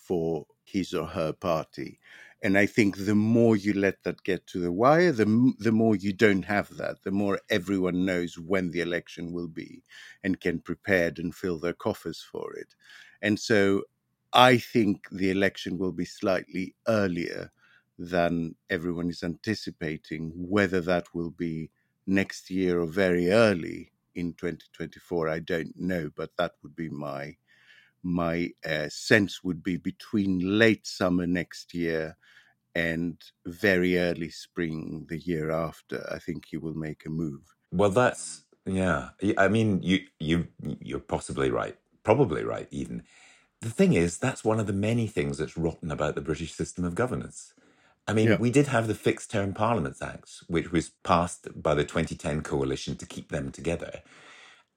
for 0.07 0.47
his 0.65 0.95
or 0.95 1.07
her 1.07 1.33
party. 1.33 2.01
And 2.43 2.59
I 2.59 2.67
think 2.67 2.97
the 2.99 3.15
more 3.15 3.57
you 3.57 3.73
let 3.73 4.03
that 4.03 4.23
get 4.23 4.47
to 4.49 4.61
the 4.61 4.73
wire, 4.73 5.13
the, 5.13 5.53
the 5.59 5.73
more 5.73 5.97
you 5.97 6.13
don't 6.13 6.45
have 6.45 6.77
that, 6.77 7.03
the 7.03 7.11
more 7.11 7.41
everyone 7.49 8.05
knows 8.05 8.39
when 8.39 8.71
the 8.71 8.81
election 8.81 9.33
will 9.33 9.49
be 9.49 9.83
and 10.23 10.41
can 10.41 10.59
prepare 10.61 11.11
and 11.17 11.35
fill 11.35 11.59
their 11.59 11.73
coffers 11.73 12.21
for 12.21 12.55
it. 12.55 12.75
And 13.23 13.41
so 13.41 13.85
I 14.35 14.59
think 14.59 15.09
the 15.11 15.31
election 15.31 15.79
will 15.79 15.93
be 15.93 16.05
slightly 16.05 16.75
earlier 16.87 17.51
than 17.99 18.57
everyone 18.69 19.09
is 19.09 19.23
anticipating. 19.23 20.33
Whether 20.37 20.81
that 20.83 21.15
will 21.15 21.31
be 21.31 21.71
next 22.07 22.51
year 22.51 22.81
or 22.81 22.87
very 22.87 23.31
early 23.31 23.93
in 24.15 24.35
2024, 24.35 25.29
I 25.29 25.39
don't 25.39 25.75
know, 25.79 26.11
but 26.15 26.37
that 26.37 26.53
would 26.63 26.77
be 26.77 26.91
my 26.91 27.37
my 28.05 28.51
uh, 28.69 28.89
sense 28.91 29.43
would 29.45 29.63
be 29.63 29.77
between 29.79 30.59
late 30.59 30.87
summer 30.87 31.27
next 31.27 31.75
year 31.75 32.17
and 32.75 33.23
very 33.47 33.99
early 33.99 34.31
spring 34.31 35.07
the 35.09 35.19
year 35.19 35.51
after. 35.51 36.07
I 36.13 36.19
think 36.19 36.47
he 36.47 36.57
will 36.57 36.75
make 36.75 37.07
a 37.07 37.11
move. 37.11 37.43
Well, 37.73 37.91
that's 37.91 38.45
yeah. 38.67 39.11
I 39.39 39.49
mean, 39.49 39.83
you 39.83 40.01
you 40.21 40.49
you're 40.81 41.01
possibly 41.01 41.51
right, 41.51 41.77
probably 42.05 42.45
right. 42.45 42.69
Even 42.71 43.03
the 43.61 43.71
thing 43.71 43.95
is, 43.95 44.19
that's 44.19 44.45
one 44.45 44.61
of 44.61 44.67
the 44.67 44.73
many 44.73 45.07
things 45.07 45.39
that's 45.39 45.57
rotten 45.57 45.91
about 45.91 46.15
the 46.15 46.21
British 46.21 46.53
system 46.55 46.85
of 46.85 46.95
governance. 46.95 47.55
I 48.07 48.13
mean, 48.13 48.29
Yeah. 48.31 48.37
we 48.39 48.51
did 48.51 48.69
have 48.69 48.87
the 48.87 48.95
Fixed 48.95 49.31
Term 49.31 49.55
Parliaments 49.55 50.03
Act, 50.03 50.45
which 50.49 50.73
was 50.73 50.91
passed 51.05 51.49
by 51.63 51.75
the 51.75 51.85
2010 51.85 52.43
coalition 52.43 52.97
to 52.97 53.07
keep 53.07 53.31
them 53.31 53.51
together, 53.53 54.03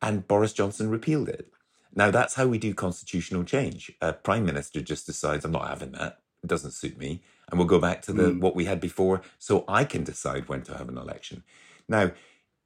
and 0.02 0.28
Boris 0.28 0.54
Johnson 0.54 0.90
repealed 0.90 1.30
it. 1.30 1.52
Now 1.98 2.12
that's 2.12 2.36
how 2.36 2.48
we 2.48 2.60
do 2.60 2.74
constitutional 2.76 3.46
change. 3.46 3.92
A 4.02 4.14
prime 4.14 4.46
minister 4.46 4.82
just 4.82 5.08
decides, 5.08 5.46
"I'm 5.46 5.54
not 5.54 5.70
having 5.70 5.94
that. 5.94 6.22
It 6.44 6.48
doesn't 6.48 6.72
suit 6.74 6.98
me," 7.00 7.22
and 7.50 7.60
we'll 7.60 7.68
go 7.68 7.80
back 7.82 8.04
to 8.04 8.14
the 8.14 8.32
Mm. 8.32 8.42
what 8.42 8.56
we 8.56 8.66
had 8.66 8.82
before, 8.82 9.24
so 9.40 9.66
I 9.68 9.86
can 9.86 10.06
decide 10.06 10.50
when 10.50 10.64
to 10.64 10.78
have 10.78 10.90
an 10.90 11.00
election. 11.00 11.44
Now, 11.90 12.14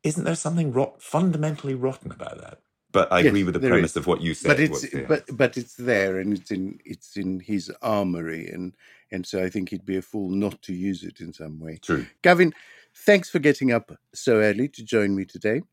isn't 0.04 0.26
there 0.26 0.36
something 0.36 0.74
rot- 0.74 1.02
fundamentally 1.02 1.76
rotten 1.76 2.12
about 2.12 2.39
that? 2.41 2.62
But 2.94 3.12
I 3.13 3.20
Yes, 3.22 3.30
agree 3.30 3.46
with 3.46 3.56
the 3.56 3.62
premise 3.62 3.91
is. 3.94 3.98
of 3.98 4.08
what 4.08 4.22
you 4.22 4.34
said. 4.36 4.50
But 4.50 4.60
it's 4.62 4.86
but 5.08 5.38
but 5.38 5.58
it's 5.58 5.76
there 5.76 6.20
and 6.20 6.34
it's 6.38 6.52
in 6.52 6.82
it's 6.86 7.17
in 7.17 7.39
his 7.41 7.72
armory 7.82 8.50
and 8.50 8.76
and 9.12 9.26
so 9.28 9.44
I 9.44 9.50
think 9.50 9.70
he'd 9.70 9.86
be 9.86 9.98
a 9.98 10.02
fool 10.02 10.30
not 10.30 10.62
to 10.63 10.74
use 10.74 11.04
it 11.04 11.22
in 11.22 11.34
some 11.34 11.60
way. 11.60 11.78
True. 11.82 12.06
Gavin, 12.22 12.54
thanks 12.94 13.30
for 13.30 13.39
getting 13.39 13.72
up 13.72 13.98
so 14.13 14.41
early 14.41 14.67
to 14.70 14.84
join 14.84 15.15
me 15.15 15.26
today. 15.26 15.63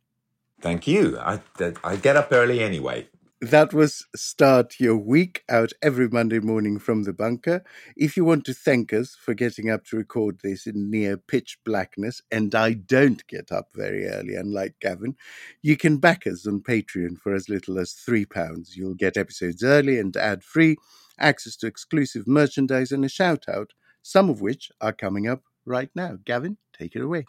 Thank 0.61 0.87
you. 0.87 1.19
I 1.19 1.41
I 1.85 1.97
get 1.97 2.17
up 2.17 2.29
early 2.33 2.61
anyway. 2.61 3.09
That 3.41 3.73
was 3.73 4.05
Start 4.17 4.81
Your 4.81 4.97
Week 4.97 5.45
out 5.49 5.73
every 5.81 6.09
Monday 6.09 6.41
morning 6.41 6.81
from 6.81 7.05
the 7.05 7.13
bunker. 7.13 7.63
If 7.97 8.17
you 8.17 8.25
want 8.25 8.45
to 8.47 8.53
thank 8.53 8.93
us 8.93 9.15
for 9.15 9.33
getting 9.33 9.71
up 9.71 9.85
to 9.87 9.97
record 9.97 10.41
this 10.43 10.67
in 10.67 10.91
near 10.91 11.17
pitch 11.17 11.57
blackness, 11.65 12.21
and 12.33 12.53
I 12.53 12.73
don't 12.73 13.25
get 13.29 13.53
up 13.53 13.69
very 13.73 14.09
early, 14.09 14.35
unlike 14.35 14.75
Gavin, 14.81 15.15
you 15.63 15.77
can 15.77 15.99
back 15.99 16.27
us 16.27 16.49
on 16.49 16.63
Patreon 16.63 17.21
for 17.21 17.33
as 17.33 17.49
little 17.49 17.79
as 17.79 17.95
£3. 17.95 18.71
You'll 18.75 18.95
get 18.95 19.17
episodes 19.17 19.63
early 19.63 20.01
and 20.01 20.17
ad 20.17 20.43
free, 20.43 20.75
access 21.17 21.55
to 21.59 21.69
exclusive 21.69 22.27
merchandise, 22.27 22.91
and 22.91 23.05
a 23.05 23.09
shout 23.09 23.45
out, 23.49 23.73
some 24.03 24.29
of 24.29 24.41
which 24.41 24.73
are 24.81 24.93
coming 24.93 25.29
up 25.29 25.45
right 25.65 25.91
now. 25.95 26.19
Gavin, 26.25 26.57
take 26.77 26.97
it 26.97 27.03
away. 27.03 27.27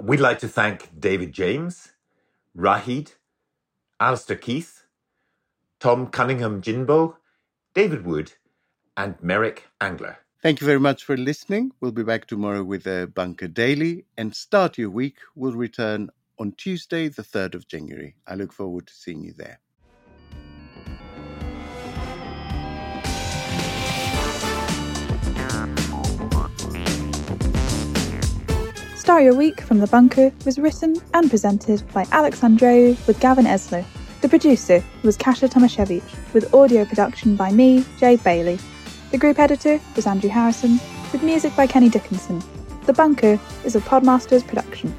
We'd 0.00 0.20
like 0.20 0.38
to 0.38 0.48
thank 0.48 0.98
David 0.98 1.32
James, 1.32 1.92
Rahid, 2.56 3.16
Alistair 4.00 4.36
Keith, 4.36 4.83
Tom 5.84 6.06
Cunningham 6.06 6.62
Jinbo, 6.62 7.16
David 7.74 8.06
Wood, 8.06 8.32
and 8.96 9.16
Merrick 9.20 9.64
Angler. 9.82 10.16
Thank 10.42 10.62
you 10.62 10.66
very 10.66 10.80
much 10.80 11.04
for 11.04 11.14
listening. 11.14 11.72
We'll 11.78 11.92
be 11.92 12.02
back 12.02 12.24
tomorrow 12.26 12.64
with 12.64 12.86
a 12.86 13.06
Bunker 13.14 13.48
Daily, 13.48 14.06
and 14.16 14.34
Start 14.34 14.78
Your 14.78 14.88
Week 14.88 15.18
will 15.34 15.52
return 15.52 16.08
on 16.38 16.52
Tuesday, 16.52 17.08
the 17.08 17.20
3rd 17.20 17.54
of 17.54 17.68
January. 17.68 18.16
I 18.26 18.34
look 18.34 18.50
forward 18.50 18.86
to 18.86 18.94
seeing 18.94 19.20
you 19.20 19.34
there. 19.34 19.60
Start 28.96 29.24
Your 29.24 29.34
Week 29.36 29.60
from 29.60 29.80
the 29.80 29.88
Bunker 29.88 30.32
was 30.46 30.58
written 30.58 30.96
and 31.12 31.28
presented 31.28 31.82
by 31.92 32.06
Alex 32.10 32.40
Andreou 32.40 33.06
with 33.06 33.20
Gavin 33.20 33.44
Esler. 33.44 33.84
The 34.24 34.30
producer 34.30 34.82
was 35.02 35.18
Kasia 35.18 35.50
Tomasiewicz, 35.50 36.32
with 36.32 36.54
audio 36.54 36.86
production 36.86 37.36
by 37.36 37.52
me, 37.52 37.84
Jade 37.98 38.24
Bailey. 38.24 38.58
The 39.10 39.18
group 39.18 39.38
editor 39.38 39.78
was 39.94 40.06
Andrew 40.06 40.30
Harrison, 40.30 40.80
with 41.12 41.22
music 41.22 41.54
by 41.54 41.66
Kenny 41.66 41.90
Dickinson. 41.90 42.42
The 42.86 42.94
Bunker 42.94 43.38
is 43.66 43.76
a 43.76 43.80
Podmasters 43.80 44.42
production. 44.46 44.96